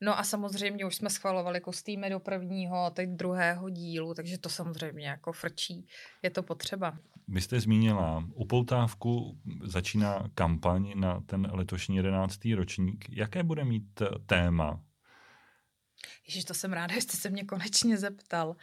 No 0.00 0.18
a 0.18 0.24
samozřejmě 0.24 0.86
už 0.86 0.96
jsme 0.96 1.10
schvalovali 1.10 1.60
kostýmy 1.60 2.10
do 2.10 2.20
prvního, 2.20 2.90
teď 2.90 3.08
druhého 3.08 3.70
dílu, 3.70 4.14
takže 4.14 4.38
to 4.38 4.48
samozřejmě 4.48 5.08
jako 5.08 5.32
frčí, 5.32 5.86
je 6.22 6.30
to 6.30 6.42
potřeba. 6.42 6.98
Vy 7.28 7.40
jste 7.40 7.60
zmínila 7.60 8.24
upoutávku, 8.34 9.38
začíná 9.62 10.28
kampaň 10.34 10.92
na 10.96 11.20
ten 11.20 11.48
letošní 11.52 11.96
11. 11.96 12.38
ročník. 12.54 13.04
Jaké 13.10 13.42
bude 13.42 13.64
mít 13.64 14.02
téma 14.26 14.80
Ježiš, 16.26 16.44
to 16.44 16.54
jsem 16.54 16.72
ráda, 16.72 16.94
že 16.94 17.00
jste 17.00 17.16
se 17.16 17.30
mě 17.30 17.44
konečně 17.44 17.98
zeptal. 17.98 18.56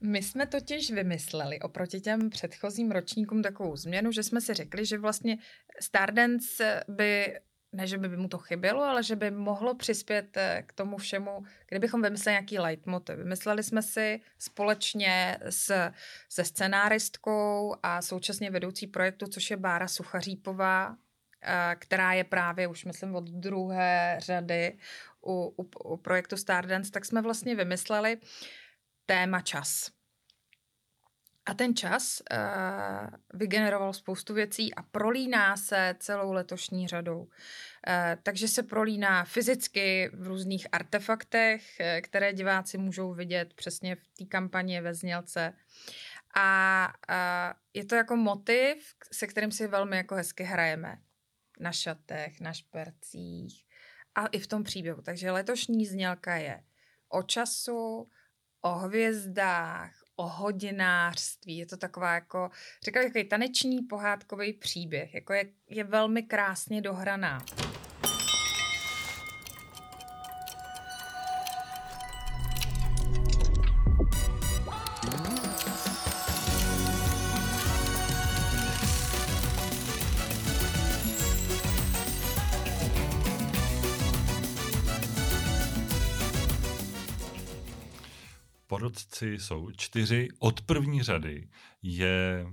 My 0.00 0.22
jsme 0.22 0.46
totiž 0.46 0.90
vymysleli 0.90 1.60
oproti 1.60 2.00
těm 2.00 2.30
předchozím 2.30 2.90
ročníkům 2.90 3.42
takovou 3.42 3.76
změnu, 3.76 4.12
že 4.12 4.22
jsme 4.22 4.40
si 4.40 4.54
řekli, 4.54 4.86
že 4.86 4.98
vlastně 4.98 5.38
Stardance 5.80 6.84
by 6.88 7.36
ne, 7.76 7.86
že 7.86 7.98
by 7.98 8.16
mu 8.16 8.28
to 8.28 8.38
chybělo, 8.38 8.82
ale 8.82 9.02
že 9.02 9.16
by 9.16 9.30
mohlo 9.30 9.74
přispět 9.74 10.36
eh, 10.36 10.64
k 10.66 10.72
tomu 10.72 10.96
všemu, 10.96 11.42
kdybychom 11.68 12.02
vymysleli 12.02 12.32
nějaký 12.32 12.58
leitmotiv. 12.58 13.16
Vymysleli 13.16 13.62
jsme 13.62 13.82
si 13.82 14.20
společně 14.38 15.38
s, 15.40 15.90
se 16.28 16.44
scenáristkou 16.44 17.74
a 17.82 18.02
současně 18.02 18.50
vedoucí 18.50 18.86
projektu, 18.86 19.26
což 19.26 19.50
je 19.50 19.56
Bára 19.56 19.88
Suchařípová, 19.88 20.96
eh, 21.42 21.76
která 21.78 22.12
je 22.12 22.24
právě 22.24 22.68
už, 22.68 22.84
myslím, 22.84 23.14
od 23.14 23.24
druhé 23.24 24.16
řady 24.18 24.78
u, 25.26 25.54
u, 25.56 25.70
u 25.84 25.96
projektu 25.96 26.36
Stardance, 26.36 26.90
tak 26.90 27.04
jsme 27.04 27.22
vlastně 27.22 27.54
vymysleli 27.54 28.18
téma 29.06 29.40
čas. 29.40 29.90
A 31.46 31.54
ten 31.54 31.76
čas 31.76 32.22
uh, 32.32 33.08
vygeneroval 33.34 33.92
spoustu 33.92 34.34
věcí 34.34 34.74
a 34.74 34.82
prolíná 34.82 35.56
se 35.56 35.94
celou 35.98 36.32
letošní 36.32 36.88
řadou. 36.88 37.20
Uh, 37.20 37.28
takže 38.22 38.48
se 38.48 38.62
prolíná 38.62 39.24
fyzicky 39.24 40.10
v 40.12 40.26
různých 40.26 40.66
artefaktech, 40.72 41.62
uh, 41.80 42.00
které 42.00 42.32
diváci 42.32 42.78
můžou 42.78 43.14
vidět 43.14 43.54
přesně 43.54 43.96
v 43.96 44.08
té 44.18 44.24
kampani 44.24 44.80
ve 44.80 44.94
znělce. 44.94 45.52
A 46.34 46.88
uh, 47.10 47.60
je 47.74 47.84
to 47.84 47.94
jako 47.94 48.16
motiv, 48.16 48.94
se 49.12 49.26
kterým 49.26 49.52
si 49.52 49.66
velmi 49.66 49.96
jako 49.96 50.14
hezky 50.14 50.42
hrajeme. 50.42 50.98
Na 51.60 51.72
šatech, 51.72 52.40
na 52.40 52.52
špercích, 52.52 53.65
a 54.16 54.26
i 54.26 54.38
v 54.38 54.46
tom 54.46 54.62
příběhu. 54.62 55.02
Takže 55.02 55.30
letošní 55.30 55.86
znělka 55.86 56.36
je 56.36 56.62
o 57.08 57.22
času, 57.22 58.08
o 58.60 58.74
hvězdách, 58.74 59.92
o 60.16 60.28
hodinářství. 60.28 61.56
Je 61.56 61.66
to 61.66 61.76
taková 61.76 62.14
jako, 62.14 62.50
řekla 62.84 63.02
takový 63.02 63.28
taneční 63.28 63.82
pohádkový 63.82 64.52
příběh. 64.52 65.14
Jako 65.14 65.32
je, 65.32 65.44
je 65.68 65.84
velmi 65.84 66.22
krásně 66.22 66.82
dohraná. 66.82 67.38
Porodci 88.96 89.38
jsou 89.38 89.70
čtyři. 89.70 90.28
Od 90.38 90.60
první 90.60 91.02
řady 91.02 91.48
je 91.82 92.46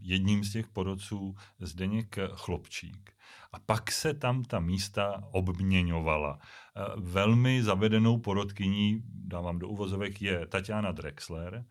jedním 0.00 0.44
z 0.44 0.52
těch 0.52 0.68
porodců 0.68 1.34
Zdeněk 1.60 2.16
Chlopčík. 2.34 3.12
A 3.52 3.58
pak 3.58 3.90
se 3.90 4.14
tam 4.14 4.44
ta 4.44 4.60
místa 4.60 5.22
obměňovala. 5.32 6.38
Eh, 6.38 6.80
velmi 6.96 7.62
zavedenou 7.62 8.18
porodkyní, 8.18 9.02
dávám 9.08 9.58
do 9.58 9.68
uvozovek, 9.68 10.22
je 10.22 10.46
Tatiana 10.46 10.92
Drexler 10.92 11.64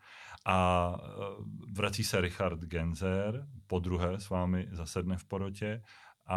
a 0.46 0.92
eh, 0.98 1.10
vrací 1.72 2.04
se 2.04 2.20
Richard 2.20 2.60
Genzer, 2.60 3.46
po 3.66 3.78
druhé 3.78 4.20
s 4.20 4.30
vámi 4.30 4.68
zasedne 4.70 5.16
v 5.16 5.24
porotě 5.24 5.82
a, 6.26 6.36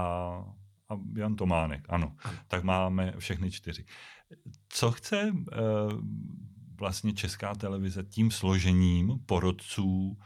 a 0.90 0.94
Jan 1.16 1.36
Tománek, 1.36 1.86
ano. 1.90 2.16
Tak 2.48 2.64
máme 2.64 3.14
všechny 3.18 3.52
čtyři. 3.52 3.86
Co 4.70 4.92
chce 4.92 5.32
uh, 5.32 5.46
vlastně 6.80 7.14
česká 7.14 7.56
televize 7.56 8.04
tím 8.04 8.32
složením 8.32 9.20
porodců 9.26 10.18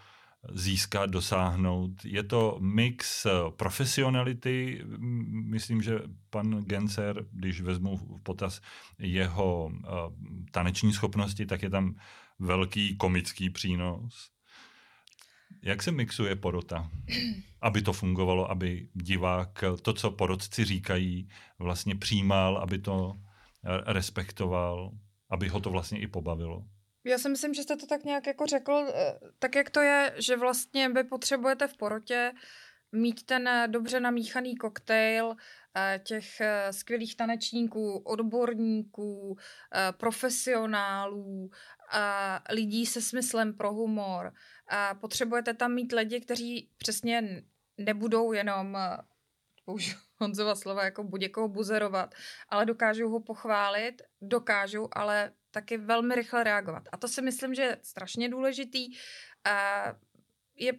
získat, 0.52 1.10
dosáhnout. 1.10 2.06
Je 2.06 2.24
to 2.24 2.58
mix 2.60 3.28
profesionality, 3.50 4.82
myslím, 5.30 5.82
že 5.82 6.00
pan 6.30 6.64
Gencer, 6.66 7.26
když 7.32 7.62
vezmu 7.62 7.98
v 7.98 8.24
potaz 8.24 8.62
jeho 9.00 9.66
uh, 9.66 9.72
taneční 10.52 10.94
schopnosti, 10.94 11.46
tak 11.46 11.64
je 11.64 11.70
tam 11.70 11.96
velký 12.40 12.98
komický 12.98 13.50
přínos. 13.50 14.30
Jak 15.62 15.84
se 15.84 15.92
mixuje 15.92 16.36
porota, 16.36 16.92
aby 17.62 17.82
to 17.82 17.94
fungovalo, 17.94 18.52
aby 18.52 18.88
divák 18.94 19.64
to, 19.82 19.94
co 19.94 20.12
porodci 20.12 20.66
říkají, 20.66 21.30
vlastně 21.60 21.96
přijímal, 21.96 22.58
aby 22.58 22.78
to 22.80 23.18
respektoval? 23.86 24.92
Aby 25.34 25.48
ho 25.48 25.60
to 25.60 25.70
vlastně 25.70 26.00
i 26.00 26.08
pobavilo. 26.08 26.64
Já 27.06 27.18
si 27.18 27.30
myslím, 27.30 27.54
že 27.54 27.64
jste 27.64 27.76
to 27.76 27.88
tak 27.88 28.04
nějak 28.04 28.28
jako 28.28 28.46
řekl, 28.46 28.88
eh, 28.96 29.20
tak 29.40 29.56
jak 29.56 29.70
to 29.70 29.82
je, 29.82 30.14
že 30.18 30.38
vlastně 30.38 30.90
vy 30.90 31.04
potřebujete 31.04 31.68
v 31.68 31.78
porotě 31.78 32.32
mít 32.92 33.24
ten 33.24 33.48
eh, 33.48 33.68
dobře 33.68 34.00
namíchaný 34.00 34.56
koktejl 34.56 35.36
eh, 35.76 36.00
těch 36.04 36.42
skvělých 36.72 37.16
tanečníků, 37.16 37.98
odborníků, 37.98 39.38
profesionálů, 39.98 41.50
lidí 42.50 42.86
se 42.86 43.02
smyslem 43.02 43.54
pro 43.54 43.74
humor. 43.74 44.34
Potřebujete 45.02 45.54
tam 45.54 45.74
mít 45.74 45.92
lidi, 45.92 46.22
kteří 46.22 46.70
přesně 46.78 47.44
nebudou 47.78 48.34
jenom 48.34 48.78
použiju 49.66 49.98
Honzova 50.20 50.56
slova, 50.56 50.84
jako 50.84 51.04
buď 51.04 51.22
někoho 51.22 51.48
buzerovat, 51.48 52.16
ale 52.50 52.66
dokážou 52.66 53.10
ho 53.10 53.20
pochválit, 53.20 54.02
dokážou 54.22 54.90
ale 54.92 55.34
taky 55.52 55.78
velmi 55.78 56.16
rychle 56.16 56.44
reagovat. 56.44 56.84
A 56.92 56.98
to 56.98 57.08
si 57.08 57.22
myslím, 57.22 57.54
že 57.54 57.62
je 57.62 57.78
strašně 57.82 58.30
důležitý. 58.30 58.98
Je, 60.56 60.74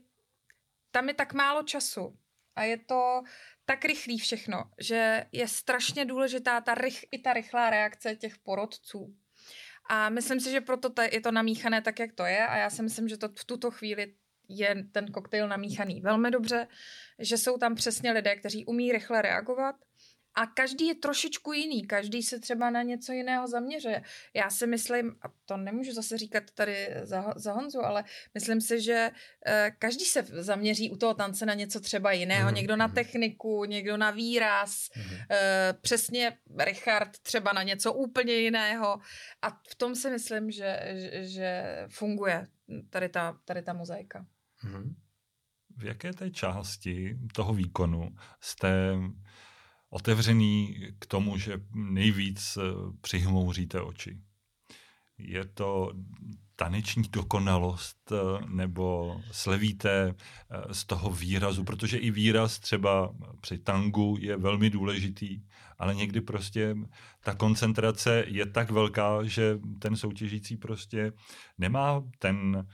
tam 0.91 1.09
je 1.09 1.15
tak 1.15 1.33
málo 1.33 1.63
času 1.63 2.19
a 2.57 2.63
je 2.63 2.79
to 2.79 3.23
tak 3.65 3.85
rychlý 3.85 4.19
všechno, 4.19 4.65
že 4.81 5.27
je 5.33 5.49
strašně 5.49 6.05
důležitá 6.05 6.61
ta 6.61 6.75
rych, 6.75 7.05
i 7.13 7.19
ta 7.19 7.33
rychlá 7.33 7.71
reakce 7.71 8.17
těch 8.17 8.39
porodců. 8.39 9.17
A 9.89 10.09
myslím 10.09 10.41
si, 10.41 10.51
že 10.51 10.61
proto 10.61 10.93
je 11.13 11.21
to 11.21 11.31
namíchané 11.33 11.83
tak, 11.83 11.99
jak 11.99 12.13
to 12.13 12.25
je 12.25 12.47
a 12.47 12.57
já 12.57 12.71
si 12.71 12.83
myslím, 12.83 13.09
že 13.09 13.17
to 13.17 13.29
v 13.29 13.45
tuto 13.45 13.71
chvíli 13.71 14.15
je 14.49 14.85
ten 14.93 15.07
koktejl 15.07 15.49
namíchaný 15.49 16.01
velmi 16.01 16.31
dobře, 16.31 16.67
že 17.19 17.39
jsou 17.39 17.59
tam 17.59 17.75
přesně 17.75 18.13
lidé, 18.13 18.37
kteří 18.37 18.67
umí 18.67 18.93
rychle 18.93 19.23
reagovat 19.23 19.77
a 20.35 20.47
každý 20.47 20.87
je 20.87 20.95
trošičku 20.95 21.53
jiný, 21.53 21.87
každý 21.87 22.23
se 22.23 22.41
třeba 22.41 22.71
na 22.71 22.83
něco 22.83 23.13
jiného 23.13 23.49
zaměřuje. 23.49 24.03
Já 24.35 24.51
si 24.51 24.67
myslím, 24.67 25.17
a 25.23 25.27
to 25.45 25.57
nemůžu 25.57 25.93
zase 25.93 26.19
říkat 26.19 26.45
tady 26.55 26.89
za, 27.03 27.33
za 27.37 27.53
Honzu, 27.53 27.85
ale 27.85 28.05
myslím 28.35 28.61
si, 28.61 28.81
že 28.81 29.11
uh, 29.11 29.53
každý 29.79 30.05
se 30.05 30.23
zaměří 30.23 30.91
u 30.91 30.97
toho 30.97 31.15
tance 31.15 31.47
na 31.47 31.55
něco 31.55 31.81
třeba 31.81 32.13
jiného. 32.13 32.49
Mm. 32.49 32.55
Někdo 32.55 32.77
na 32.77 32.87
mhm. 32.87 32.95
techniku, 32.95 33.65
někdo 33.65 33.97
na 33.97 34.11
výraz, 34.11 34.91
mm. 34.97 35.03
uh, 35.03 35.19
přesně 35.81 36.39
Richard 36.59 37.19
třeba 37.19 37.53
na 37.53 37.63
něco 37.63 37.93
úplně 37.93 38.33
jiného. 38.33 39.01
A 39.43 39.51
v 39.51 39.75
tom 39.77 39.95
si 39.95 40.11
myslím, 40.11 40.51
že, 40.51 40.81
že, 40.95 41.27
že 41.29 41.65
funguje 41.89 42.47
tady 42.91 43.09
ta, 43.09 43.39
tady 43.45 43.63
ta 43.63 43.73
mozaika. 43.73 44.27
Mm. 44.65 44.95
V 45.77 45.85
jaké 45.85 46.13
té 46.13 46.31
části 46.31 47.19
toho 47.33 47.55
výkonu 47.55 48.17
jste 48.41 48.97
otevřený 49.91 50.77
k 50.99 51.07
tomu, 51.07 51.39
že 51.39 51.61
nejvíc 51.75 52.57
eh, 52.57 52.63
přihmouříte 53.01 53.81
oči? 53.81 54.19
Je 55.19 55.45
to 55.45 55.93
taneční 56.57 57.03
dokonalost 57.11 58.13
eh, 58.13 58.17
nebo 58.49 59.17
slevíte 59.31 60.15
eh, 60.15 60.75
z 60.75 60.85
toho 60.85 61.11
výrazu, 61.11 61.65
protože 61.65 61.99
i 61.99 62.11
výraz 62.11 62.59
třeba 62.59 63.15
při 63.41 63.59
tangu 63.59 64.17
je 64.21 64.37
velmi 64.37 64.71
důležitý, 64.71 65.43
ale 65.79 65.95
někdy 65.95 66.21
prostě 66.21 66.77
ta 67.21 67.35
koncentrace 67.35 68.25
je 68.27 68.47
tak 68.47 68.71
velká, 68.71 69.19
že 69.23 69.59
ten 69.79 69.97
soutěžící 69.97 70.57
prostě 70.57 71.13
nemá 71.59 72.03
ten 72.19 72.67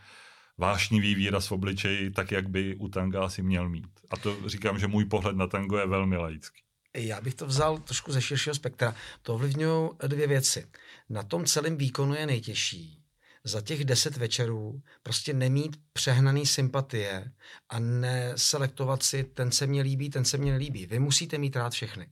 vášnivý 0.61 1.15
výraz 1.15 1.47
v 1.47 1.53
obličeji, 1.53 2.11
tak 2.11 2.33
jak 2.33 2.49
by 2.49 2.77
u 2.77 2.89
tanga 2.89 3.25
asi 3.25 3.43
měl 3.43 3.69
mít. 3.69 3.91
A 4.11 4.17
to 4.17 4.49
říkám, 4.49 4.79
že 4.79 4.87
můj 4.87 5.05
pohled 5.05 5.37
na 5.37 5.47
tango 5.47 5.77
je 5.77 5.87
velmi 5.87 6.17
laický. 6.17 6.63
Já 6.97 7.21
bych 7.21 7.35
to 7.35 7.47
vzal 7.47 7.79
trošku 7.79 8.13
ze 8.13 8.23
širšího 8.23 8.55
spektra. 8.55 8.95
To 9.23 9.35
ovlivňují 9.35 9.91
dvě 10.07 10.27
věci. 10.27 10.67
Na 11.09 11.23
tom 11.23 11.45
celém 11.45 11.77
výkonu 11.77 12.15
je 12.15 12.27
nejtěžší 12.27 13.01
za 13.45 13.61
těch 13.61 13.85
deset 13.85 14.17
večerů 14.17 14.83
prostě 15.03 15.35
nemít 15.35 15.77
přehnaný 15.93 16.47
sympatie 16.47 17.33
a 17.69 17.79
neselektovat 17.79 19.03
si, 19.03 19.25
ten 19.25 19.53
se 19.53 19.67
mně 19.67 19.83
líbí, 19.83 20.11
ten 20.11 20.25
se 20.25 20.39
mně 20.39 20.53
nelíbí. 20.53 20.87
Vy 20.87 20.99
musíte 20.99 21.39
mít 21.39 21.57
rád 21.57 21.73
všechny. 21.73 22.09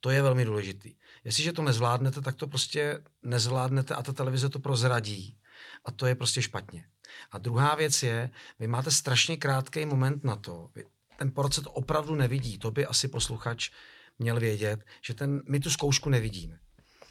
To 0.00 0.10
je 0.10 0.22
velmi 0.22 0.44
důležitý. 0.44 0.94
Jestliže 1.24 1.52
to 1.52 1.62
nezvládnete, 1.62 2.20
tak 2.20 2.34
to 2.36 2.46
prostě 2.46 3.00
nezvládnete 3.22 3.94
a 3.94 4.02
ta 4.02 4.12
televize 4.12 4.48
to 4.48 4.58
prozradí. 4.58 5.36
A 5.84 5.90
to 5.90 6.06
je 6.06 6.14
prostě 6.14 6.42
špatně. 6.42 6.84
A 7.30 7.38
druhá 7.38 7.74
věc 7.74 8.02
je, 8.02 8.30
vy 8.58 8.66
máte 8.66 8.90
strašně 8.90 9.36
krátký 9.36 9.86
moment 9.86 10.24
na 10.24 10.36
to. 10.36 10.70
Ten 11.18 11.30
porod 11.30 11.62
to 11.62 11.70
opravdu 11.70 12.14
nevidí. 12.14 12.58
To 12.58 12.70
by 12.70 12.86
asi 12.86 13.08
posluchač 13.08 13.70
měl 14.18 14.40
vědět, 14.40 14.84
že 15.02 15.14
ten, 15.14 15.42
my 15.48 15.60
tu 15.60 15.70
zkoušku 15.70 16.10
nevidíme. 16.10 16.58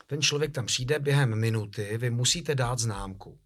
Ten 0.08 0.22
člověk 0.22 0.52
tam 0.52 0.66
přijde 0.66 1.00
během 1.00 1.40
minuty, 1.40 1.98
vy 1.98 2.10
musíte 2.10 2.56
dát 2.56 2.80
známku. 2.80 3.40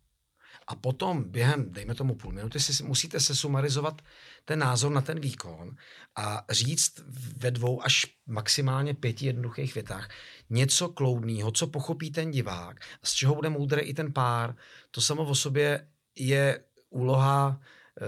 A 0.67 0.75
potom 0.75 1.23
během, 1.23 1.71
dejme 1.71 1.95
tomu 1.95 2.15
půl 2.15 2.31
minuty, 2.31 2.59
si 2.59 2.83
musíte 2.83 3.19
se 3.19 3.35
sumarizovat 3.35 4.01
ten 4.45 4.59
názor 4.59 4.91
na 4.91 5.01
ten 5.01 5.19
výkon 5.19 5.75
a 6.15 6.45
říct 6.49 6.99
ve 7.37 7.51
dvou 7.51 7.83
až 7.85 8.05
maximálně 8.25 8.93
pěti 8.93 9.25
jednoduchých 9.25 9.73
větách 9.73 10.09
něco 10.49 10.89
kloudného, 10.89 11.51
co 11.51 11.67
pochopí 11.67 12.11
ten 12.11 12.31
divák, 12.31 12.79
z 13.03 13.13
čeho 13.13 13.35
bude 13.35 13.49
moudrý 13.49 13.81
i 13.81 13.93
ten 13.93 14.13
pár. 14.13 14.55
To 14.91 15.01
samo 15.01 15.23
o 15.23 15.35
sobě 15.35 15.87
je 16.15 16.63
úloha 16.89 17.61
e, 17.61 18.05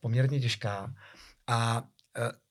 poměrně 0.00 0.40
těžká. 0.40 0.94
A 1.46 1.88
e, 2.16 2.43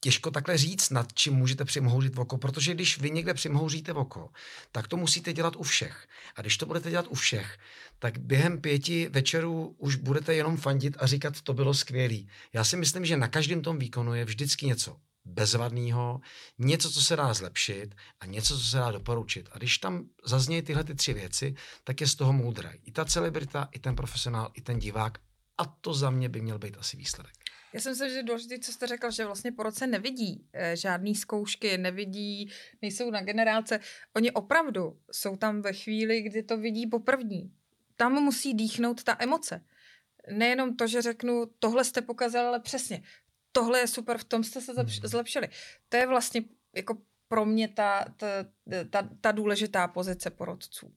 těžko 0.00 0.30
takhle 0.30 0.58
říct, 0.58 0.90
nad 0.90 1.12
čím 1.12 1.34
můžete 1.34 1.64
přimhouřit 1.64 2.18
oko, 2.18 2.38
protože 2.38 2.74
když 2.74 3.00
vy 3.00 3.10
někde 3.10 3.34
přimhouříte 3.34 3.92
oko, 3.92 4.28
tak 4.72 4.88
to 4.88 4.96
musíte 4.96 5.32
dělat 5.32 5.56
u 5.56 5.62
všech. 5.62 6.06
A 6.36 6.40
když 6.40 6.56
to 6.56 6.66
budete 6.66 6.90
dělat 6.90 7.06
u 7.08 7.14
všech, 7.14 7.58
tak 7.98 8.18
během 8.18 8.60
pěti 8.60 9.08
večerů 9.08 9.74
už 9.78 9.96
budete 9.96 10.34
jenom 10.34 10.56
fandit 10.56 10.96
a 10.98 11.06
říkat, 11.06 11.40
to 11.40 11.54
bylo 11.54 11.74
skvělý. 11.74 12.28
Já 12.52 12.64
si 12.64 12.76
myslím, 12.76 13.04
že 13.04 13.16
na 13.16 13.28
každém 13.28 13.62
tom 13.62 13.78
výkonu 13.78 14.14
je 14.14 14.24
vždycky 14.24 14.66
něco 14.66 14.96
bezvadného, 15.24 16.20
něco, 16.58 16.90
co 16.90 17.02
se 17.02 17.16
dá 17.16 17.34
zlepšit 17.34 17.94
a 18.20 18.26
něco, 18.26 18.58
co 18.58 18.64
se 18.64 18.76
dá 18.76 18.90
doporučit. 18.90 19.48
A 19.52 19.58
když 19.58 19.78
tam 19.78 20.04
zaznějí 20.24 20.62
tyhle 20.62 20.84
ty 20.84 20.94
tři 20.94 21.14
věci, 21.14 21.54
tak 21.84 22.00
je 22.00 22.06
z 22.06 22.14
toho 22.14 22.32
moudrý. 22.32 22.68
I 22.84 22.92
ta 22.92 23.04
celebrita, 23.04 23.68
i 23.72 23.78
ten 23.78 23.96
profesionál, 23.96 24.50
i 24.54 24.60
ten 24.60 24.78
divák. 24.78 25.18
A 25.58 25.64
to 25.64 25.94
za 25.94 26.10
mě 26.10 26.28
by 26.28 26.40
měl 26.40 26.58
být 26.58 26.76
asi 26.78 26.96
výsledek. 26.96 27.32
Já 27.72 27.80
jsem 27.80 27.94
si 27.94 28.10
že 28.10 28.22
důležité, 28.22 28.58
co 28.58 28.72
jste 28.72 28.86
řekl, 28.86 29.10
že 29.10 29.24
vlastně 29.24 29.52
po 29.52 29.62
roce 29.62 29.86
nevidí 29.86 30.48
e, 30.52 30.76
žádný 30.76 31.14
zkoušky, 31.14 31.78
nevidí, 31.78 32.52
nejsou 32.82 33.10
na 33.10 33.22
generálce. 33.22 33.80
Oni 34.16 34.32
opravdu 34.32 34.98
jsou 35.12 35.36
tam 35.36 35.62
ve 35.62 35.72
chvíli, 35.72 36.22
kdy 36.22 36.42
to 36.42 36.56
vidí 36.56 36.86
poprvní. 36.86 37.52
Tam 37.96 38.12
musí 38.12 38.54
dýchnout 38.54 39.02
ta 39.02 39.16
emoce. 39.18 39.64
Nejenom 40.30 40.76
to, 40.76 40.86
že 40.86 41.02
řeknu, 41.02 41.46
tohle 41.58 41.84
jste 41.84 42.02
pokazali, 42.02 42.48
ale 42.48 42.60
přesně, 42.60 43.02
tohle 43.52 43.80
je 43.80 43.86
super, 43.86 44.18
v 44.18 44.24
tom 44.24 44.44
jste 44.44 44.60
se 44.60 44.72
hmm. 44.72 44.88
zlepšili. 44.88 45.48
To 45.88 45.96
je 45.96 46.06
vlastně 46.06 46.42
jako 46.74 46.98
pro 47.28 47.46
mě 47.46 47.68
ta, 47.68 48.04
ta, 48.16 48.26
ta, 48.90 49.08
ta 49.20 49.32
důležitá 49.32 49.88
pozice 49.88 50.30
porodců. 50.30 50.92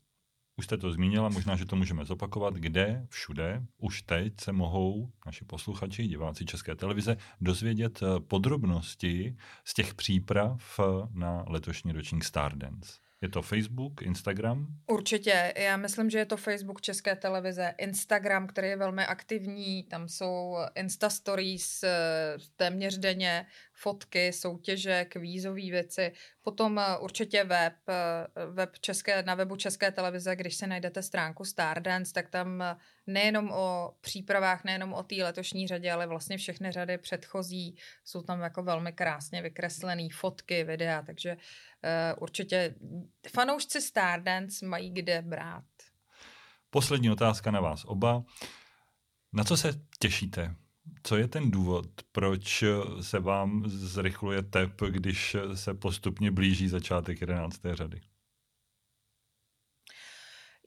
Už 0.62 0.66
jste 0.66 0.78
to 0.78 0.92
zmínila, 0.92 1.30
možná, 1.30 1.56
že 1.56 1.66
to 1.66 1.76
můžeme 1.76 2.06
zopakovat, 2.06 2.54
kde 2.54 3.08
všude 3.10 3.66
už 3.78 4.02
teď 4.02 4.34
se 4.42 4.52
mohou 4.52 5.12
naši 5.26 5.46
posluchači, 5.46 6.08
diváci 6.08 6.46
České 6.46 6.76
televize 6.76 7.18
dozvědět 7.42 8.00
eh, 8.04 8.20
podrobnosti 8.20 9.36
z 9.66 9.74
těch 9.74 9.94
příprav 9.96 10.80
eh, 10.80 10.84
na 11.14 11.46
letošní 11.48 11.92
ročník 11.92 12.24
Stardance. 12.24 12.94
Je 13.24 13.30
to 13.30 13.42
Facebook, 13.42 14.02
Instagram? 14.02 14.68
Určitě. 14.88 15.54
Já 15.58 15.78
myslím, 15.78 16.10
že 16.10 16.18
je 16.18 16.26
to 16.26 16.38
Facebook 16.38 16.82
České 16.82 17.16
televize, 17.16 17.74
Instagram, 17.78 18.48
který 18.48 18.68
je 18.68 18.78
velmi 18.78 19.06
aktivní. 19.06 19.84
Tam 19.84 20.08
jsou 20.08 20.58
Insta 20.76 21.10
Stories 21.10 21.84
eh, 21.84 21.90
téměř 22.56 22.98
denně, 22.98 23.46
fotky, 23.74 24.34
soutěže, 24.34 25.06
kvízové 25.06 25.62
věci. 25.62 26.12
Potom 26.42 26.80
eh, 26.80 26.98
určitě 26.98 27.44
web, 27.44 27.74
eh, 27.90 28.46
web 28.46 28.78
České, 28.80 29.24
na 29.24 29.36
webu 29.36 29.56
České 29.56 29.92
televize, 29.92 30.36
když 30.36 30.56
se 30.56 30.68
najdete 30.68 31.02
stránku 31.04 31.46
Stardance, 31.46 32.14
tak 32.14 32.30
tam 32.30 32.64
nejenom 33.08 33.52
o 33.52 33.94
přípravách, 34.02 34.64
nejenom 34.64 34.94
o 34.94 35.04
té 35.04 35.16
letošní 35.16 35.68
řadě, 35.68 35.92
ale 35.92 36.08
vlastně 36.08 36.38
všechny 36.38 36.72
řady 36.72 36.98
předchozí 36.98 37.76
jsou 38.06 38.22
tam 38.22 38.42
jako 38.42 38.64
velmi 38.64 38.94
krásně 38.94 39.42
vykreslené 39.42 40.08
fotky, 40.14 40.64
videa, 40.64 41.02
takže 41.02 41.34
uh, 41.34 41.40
určitě 42.18 42.76
fanoušci 43.30 43.82
Stardance 43.82 44.66
mají 44.66 44.90
kde 44.90 45.22
brát. 45.22 45.64
Poslední 46.70 47.10
otázka 47.10 47.52
na 47.52 47.60
vás 47.60 47.86
oba. 47.86 48.24
Na 49.34 49.44
co 49.44 49.58
se 49.58 49.74
těšíte? 50.00 50.56
Co 51.04 51.18
je 51.18 51.28
ten 51.28 51.52
důvod, 51.52 51.86
proč 52.12 52.64
se 53.02 53.20
vám 53.20 53.64
zrychluje 53.68 54.44
tep, 54.44 54.82
když 54.90 55.36
se 55.54 55.74
postupně 55.74 56.32
blíží 56.32 56.68
začátek 56.68 57.22
11. 57.22 57.62
řady? 57.74 58.02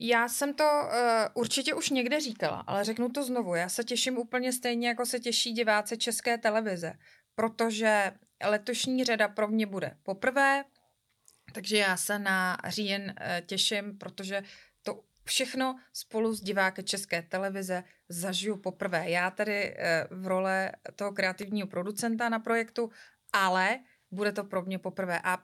Já 0.01 0.29
jsem 0.29 0.55
to 0.55 0.65
uh, 0.65 1.43
určitě 1.43 1.75
už 1.75 1.91
někde 1.91 2.21
říkala, 2.21 2.65
ale 2.67 2.85
řeknu 2.85 3.09
to 3.09 3.25
znovu. 3.25 3.55
Já 3.55 3.69
se 3.69 3.85
těším 3.85 4.19
úplně 4.19 4.53
stejně, 4.53 4.89
jako 4.89 5.07
se 5.07 5.21
těší 5.21 5.53
diváci 5.53 5.99
České 5.99 6.39
televize, 6.39 6.93
protože 7.35 8.13
letošní 8.47 9.05
řada 9.05 9.29
pro 9.29 9.49
mě 9.49 9.67
bude 9.67 9.97
poprvé, 10.03 10.65
takže 11.55 11.77
já 11.77 11.97
se 11.97 12.19
na 12.19 12.59
říjen 12.67 13.03
uh, 13.03 13.47
těším, 13.47 13.99
protože 13.99 14.43
to 14.83 15.01
všechno 15.25 15.77
spolu 15.93 16.35
s 16.35 16.41
diváky 16.41 16.83
České 16.83 17.23
televize 17.23 17.85
zažiju 18.09 18.57
poprvé. 18.57 19.11
Já 19.11 19.31
tady 19.31 19.77
uh, 20.11 20.19
v 20.23 20.27
role 20.27 20.73
toho 20.97 21.13
kreativního 21.13 21.69
producenta 21.69 22.29
na 22.29 22.39
projektu, 22.39 22.91
ale 23.33 23.79
bude 24.11 24.33
to 24.33 24.45
pro 24.45 24.63
mě 24.63 24.79
poprvé. 24.79 25.21
A 25.25 25.39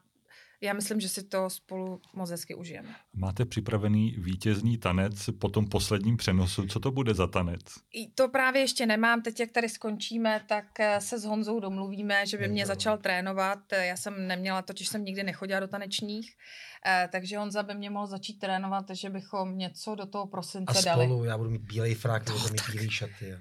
já 0.61 0.73
myslím, 0.73 1.01
že 1.01 1.09
si 1.09 1.23
to 1.25 1.51
spolu 1.51 2.01
moc 2.14 2.31
hezky 2.31 2.55
užijeme. 2.55 2.88
Máte 3.14 3.44
připravený 3.44 4.14
vítězný 4.18 4.79
tanec 4.79 5.31
po 5.38 5.49
tom 5.49 5.66
posledním 5.68 6.16
přenosu. 6.16 6.66
Co 6.66 6.81
to 6.81 6.90
bude 6.90 7.14
za 7.14 7.27
tanec? 7.27 7.61
I 7.92 8.09
to 8.09 8.29
právě 8.29 8.62
ještě 8.62 8.87
nemám. 8.87 9.23
Teď, 9.23 9.40
jak 9.40 9.51
tady 9.51 9.68
skončíme, 9.68 10.44
tak 10.49 10.81
eh, 10.81 11.01
se 11.01 11.18
s 11.18 11.25
Honzou 11.25 11.61
domluvíme, 11.61 12.27
že 12.27 12.38
by 12.38 12.49
mě 12.49 12.66
začal 12.66 12.99
trénovat. 12.99 13.59
Já 13.73 13.96
jsem 13.96 14.27
neměla, 14.27 14.62
totiž 14.62 14.88
jsem 14.88 15.05
nikdy 15.05 15.23
nechodila 15.23 15.61
do 15.61 15.68
tanečních, 15.68 16.37
eh, 16.87 17.09
takže 17.12 17.38
Honza 17.38 17.62
by 17.62 17.75
mě 17.75 17.90
mohl 17.90 18.07
začít 18.07 18.38
trénovat, 18.38 18.85
že 18.92 19.11
bychom 19.11 19.59
něco 19.59 19.94
do 19.94 20.07
toho 20.07 20.27
prosince 20.27 20.79
A 20.79 20.83
spolu, 20.83 21.16
dali. 21.16 21.29
já 21.29 21.38
budu 21.38 21.51
mít 21.51 21.62
bílej 21.62 21.94
frak, 21.94 22.25
budu 22.31 22.49
mít 22.53 22.70
bílý 22.73 22.90
šaty. 22.90 23.35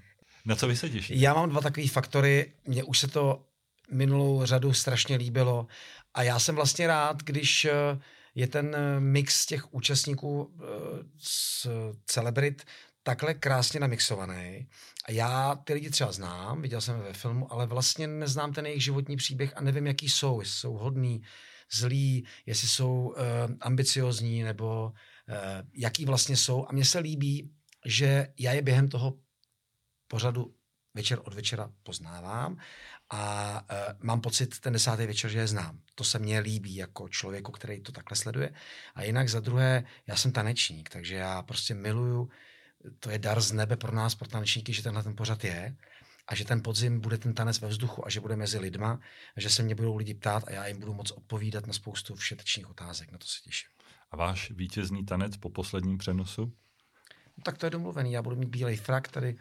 Na 0.46 0.56
co 0.56 0.68
vy 0.68 0.76
se 0.78 0.90
těšíte? 0.90 1.20
Já 1.20 1.34
mám 1.34 1.50
dva 1.50 1.62
takové 1.62 1.88
faktory. 1.88 2.54
Mně 2.68 2.84
už 2.84 3.00
se 3.00 3.08
to 3.08 3.46
minulou 3.92 4.46
řadu 4.46 4.74
strašně 4.74 5.16
líbilo 5.16 5.68
a 6.14 6.24
já 6.24 6.40
jsem 6.40 6.56
vlastně 6.56 6.88
rád, 6.88 7.24
když 7.24 7.66
eh, 7.66 8.00
je 8.36 8.48
ten 8.48 8.76
eh, 8.76 9.00
mix 9.00 9.46
těch 9.46 9.74
účastníků 9.74 10.52
eh, 10.54 10.64
z 11.18 11.68
celebrit 12.06 12.64
takhle 13.04 13.34
krásně 13.34 13.80
namixovaný. 13.80 14.68
A 15.06 15.12
já 15.12 15.56
ty 15.56 15.74
lidi 15.74 15.90
třeba 15.90 16.12
znám, 16.12 16.62
viděl 16.62 16.82
jsem 16.82 17.00
ve 17.00 17.14
filmu, 17.14 17.54
ale 17.54 17.68
vlastně 17.68 18.08
neznám 18.08 18.54
ten 18.54 18.66
jejich 18.66 18.84
životní 18.84 19.18
příběh 19.18 19.58
a 19.58 19.62
nevím, 19.62 19.88
jaký 19.88 20.10
jsou. 20.10 20.40
Jestli 20.40 20.60
jsou 20.60 20.74
hodní, 20.74 21.22
zlí, 21.74 22.26
jestli 22.46 22.68
jsou 22.68 22.94
uh, 22.94 23.16
ambiciozní, 23.62 24.44
nebo 24.44 24.86
uh, 24.86 25.36
jaký 25.74 26.06
vlastně 26.06 26.38
jsou. 26.38 26.66
A 26.70 26.74
mně 26.74 26.86
se 26.86 27.00
líbí, 27.00 27.52
že 27.86 28.28
já 28.40 28.54
je 28.54 28.62
během 28.62 28.88
toho 28.88 29.14
pořadu 30.08 30.56
večer 30.94 31.20
od 31.24 31.34
večera 31.34 31.72
poznávám 31.84 32.58
a 33.10 33.54
uh, 33.62 33.78
mám 34.00 34.22
pocit 34.22 34.60
ten 34.60 34.74
desátý 34.74 35.06
večer, 35.06 35.32
že 35.32 35.40
je 35.40 35.48
znám. 35.48 35.80
To 35.96 36.04
se 36.04 36.20
mně 36.20 36.40
líbí 36.40 36.76
jako 36.76 37.10
člověku, 37.10 37.52
který 37.52 37.82
to 37.82 37.92
takhle 37.92 38.18
sleduje. 38.18 38.54
A 38.96 39.04
jinak 39.04 39.30
za 39.30 39.40
druhé, 39.40 39.84
já 40.08 40.16
jsem 40.16 40.32
tanečník, 40.32 40.90
takže 40.90 41.16
já 41.16 41.42
prostě 41.42 41.74
miluju, 41.74 42.30
to 43.00 43.10
je 43.10 43.20
dar 43.20 43.42
z 43.42 43.52
nebe 43.52 43.78
pro 43.78 43.96
nás, 43.96 44.16
pro 44.16 44.28
tanečníky, 44.28 44.74
že 44.74 44.84
tenhle 44.84 45.04
ten 45.04 45.16
pořad 45.16 45.44
je 45.44 45.76
a 46.28 46.36
že 46.36 46.46
ten 46.46 46.64
podzim 46.64 47.00
bude 47.00 47.18
ten 47.18 47.34
tanec 47.34 47.60
ve 47.60 47.68
vzduchu 47.68 48.08
a 48.08 48.10
že 48.10 48.20
bude 48.20 48.36
mezi 48.36 48.60
lidma, 48.60 49.00
a 49.38 49.42
že 49.42 49.50
se 49.50 49.64
mě 49.64 49.76
budou 49.76 49.96
lidi 49.96 50.14
ptát 50.14 50.44
a 50.48 50.52
já 50.52 50.68
jim 50.68 50.80
budu 50.80 50.94
moc 50.94 51.12
odpovídat 51.12 51.68
na 51.68 51.74
spoustu 51.74 52.16
všetečných 52.16 52.70
otázek. 52.70 53.12
Na 53.12 53.18
to 53.18 53.28
se 53.28 53.42
těším. 53.44 53.70
A 54.12 54.18
váš 54.18 54.52
vítězný 54.52 55.06
tanec 55.06 55.38
po 55.38 55.50
posledním 55.50 55.98
přenosu? 55.98 56.54
No, 57.38 57.44
tak 57.44 57.58
to 57.58 57.66
je 57.66 57.70
domluvený. 57.70 58.12
Já 58.12 58.22
budu 58.22 58.36
mít 58.36 58.50
bílej 58.50 58.78
frak, 58.78 59.08
tady 59.08 59.34
uh, 59.34 59.40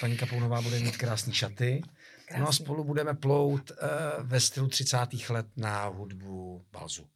paní 0.00 0.16
Kapounová 0.16 0.62
bude 0.62 0.78
mít 0.78 0.96
krásné 0.96 1.34
šaty. 1.34 1.82
Krásný. 2.32 2.40
No 2.40 2.48
a 2.48 2.52
spolu 2.52 2.84
budeme 2.84 3.14
plout 3.14 3.70
uh, 3.70 3.76
ve 4.20 4.40
stylu 4.40 4.68
30. 4.68 4.98
let 5.30 5.46
na 5.56 5.86
hudbu 5.86 6.64
balzu. 6.72 7.06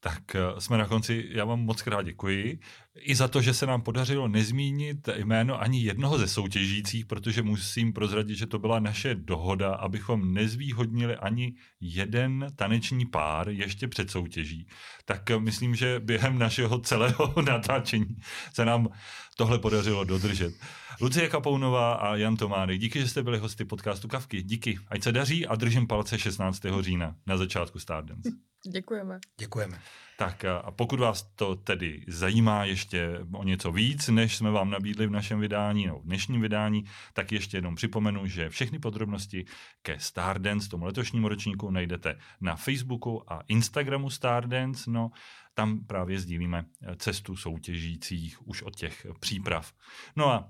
Tak 0.00 0.34
eh, 0.34 0.60
jsme 0.60 0.78
na 0.78 0.86
konci. 0.86 1.28
Já 1.30 1.44
vám 1.44 1.60
moc 1.60 1.82
krát 1.82 2.02
děkuji. 2.02 2.58
I 2.98 3.14
za 3.14 3.28
to, 3.28 3.42
že 3.42 3.54
se 3.54 3.66
nám 3.66 3.82
podařilo 3.82 4.28
nezmínit 4.28 5.08
jméno 5.16 5.60
ani 5.60 5.82
jednoho 5.82 6.18
ze 6.18 6.28
soutěžících, 6.28 7.06
protože 7.06 7.42
musím 7.42 7.92
prozradit, 7.92 8.38
že 8.38 8.46
to 8.46 8.58
byla 8.58 8.80
naše 8.80 9.14
dohoda, 9.14 9.74
abychom 9.74 10.34
nezvýhodnili 10.34 11.16
ani 11.16 11.54
jeden 11.80 12.46
taneční 12.56 13.06
pár 13.06 13.48
ještě 13.48 13.88
před 13.88 14.10
soutěží. 14.10 14.66
Tak 15.04 15.30
myslím, 15.38 15.74
že 15.74 16.00
během 16.00 16.38
našeho 16.38 16.78
celého 16.78 17.34
natáčení 17.46 18.16
se 18.54 18.64
nám 18.64 18.88
tohle 19.36 19.58
podařilo 19.58 20.04
dodržet. 20.04 20.54
Lucie 21.00 21.28
Kapounová 21.28 21.94
a 21.94 22.16
Jan 22.16 22.36
Tomány, 22.36 22.78
díky, 22.78 23.00
že 23.00 23.08
jste 23.08 23.22
byli 23.22 23.38
hosty 23.38 23.64
podcastu 23.64 24.08
Kavky. 24.08 24.42
Díky. 24.42 24.78
Ať 24.88 25.02
se 25.02 25.12
daří 25.12 25.46
a 25.46 25.54
držím 25.54 25.86
palce 25.86 26.18
16. 26.18 26.62
října 26.80 27.14
na 27.26 27.36
začátku 27.36 27.78
Stardance. 27.78 28.30
Děkujeme. 28.72 29.18
Děkujeme. 29.38 29.80
Tak 30.18 30.44
a 30.44 30.70
pokud 30.70 31.00
vás 31.00 31.22
to 31.34 31.56
tedy 31.56 32.04
zajímá 32.08 32.64
ještě 32.64 32.87
o 33.32 33.44
něco 33.44 33.72
víc, 33.72 34.08
než 34.08 34.36
jsme 34.36 34.50
vám 34.50 34.70
nabídli 34.70 35.06
v 35.06 35.10
našem 35.10 35.40
vydání, 35.40 35.86
nebo 35.86 35.98
v 36.00 36.04
dnešním 36.04 36.40
vydání, 36.40 36.84
tak 37.12 37.32
ještě 37.32 37.56
jenom 37.56 37.74
připomenu, 37.74 38.26
že 38.26 38.48
všechny 38.48 38.78
podrobnosti 38.78 39.44
ke 39.82 40.00
Stardance, 40.00 40.68
tomu 40.68 40.84
letošnímu 40.84 41.28
ročníku, 41.28 41.70
najdete 41.70 42.18
na 42.40 42.56
Facebooku 42.56 43.32
a 43.32 43.40
Instagramu 43.48 44.10
Stardance. 44.10 44.90
No, 44.90 45.10
tam 45.54 45.84
právě 45.86 46.20
sdílíme 46.20 46.64
cestu 46.96 47.36
soutěžících 47.36 48.48
už 48.48 48.62
od 48.62 48.76
těch 48.76 49.06
příprav. 49.20 49.72
No 50.16 50.28
a 50.28 50.48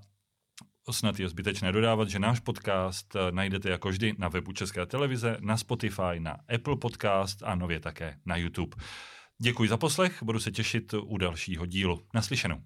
Snad 0.91 1.19
je 1.19 1.29
zbytečné 1.29 1.71
dodávat, 1.71 2.09
že 2.09 2.19
náš 2.19 2.39
podcast 2.39 3.15
eh, 3.15 3.31
najdete 3.31 3.69
jako 3.69 3.89
vždy 3.89 4.15
na 4.17 4.27
webu 4.27 4.51
České 4.51 4.85
televize, 4.85 5.37
na 5.39 5.57
Spotify, 5.57 6.19
na 6.19 6.37
Apple 6.55 6.75
Podcast 6.75 7.43
a 7.43 7.55
nově 7.55 7.79
také 7.79 8.17
na 8.25 8.35
YouTube. 8.35 8.77
Děkuji 9.41 9.69
za 9.69 9.77
poslech, 9.77 10.23
budu 10.23 10.39
se 10.39 10.51
těšit 10.51 10.93
u 10.93 11.17
dalšího 11.17 11.65
dílu. 11.65 12.01
Naslyšenou. 12.13 12.57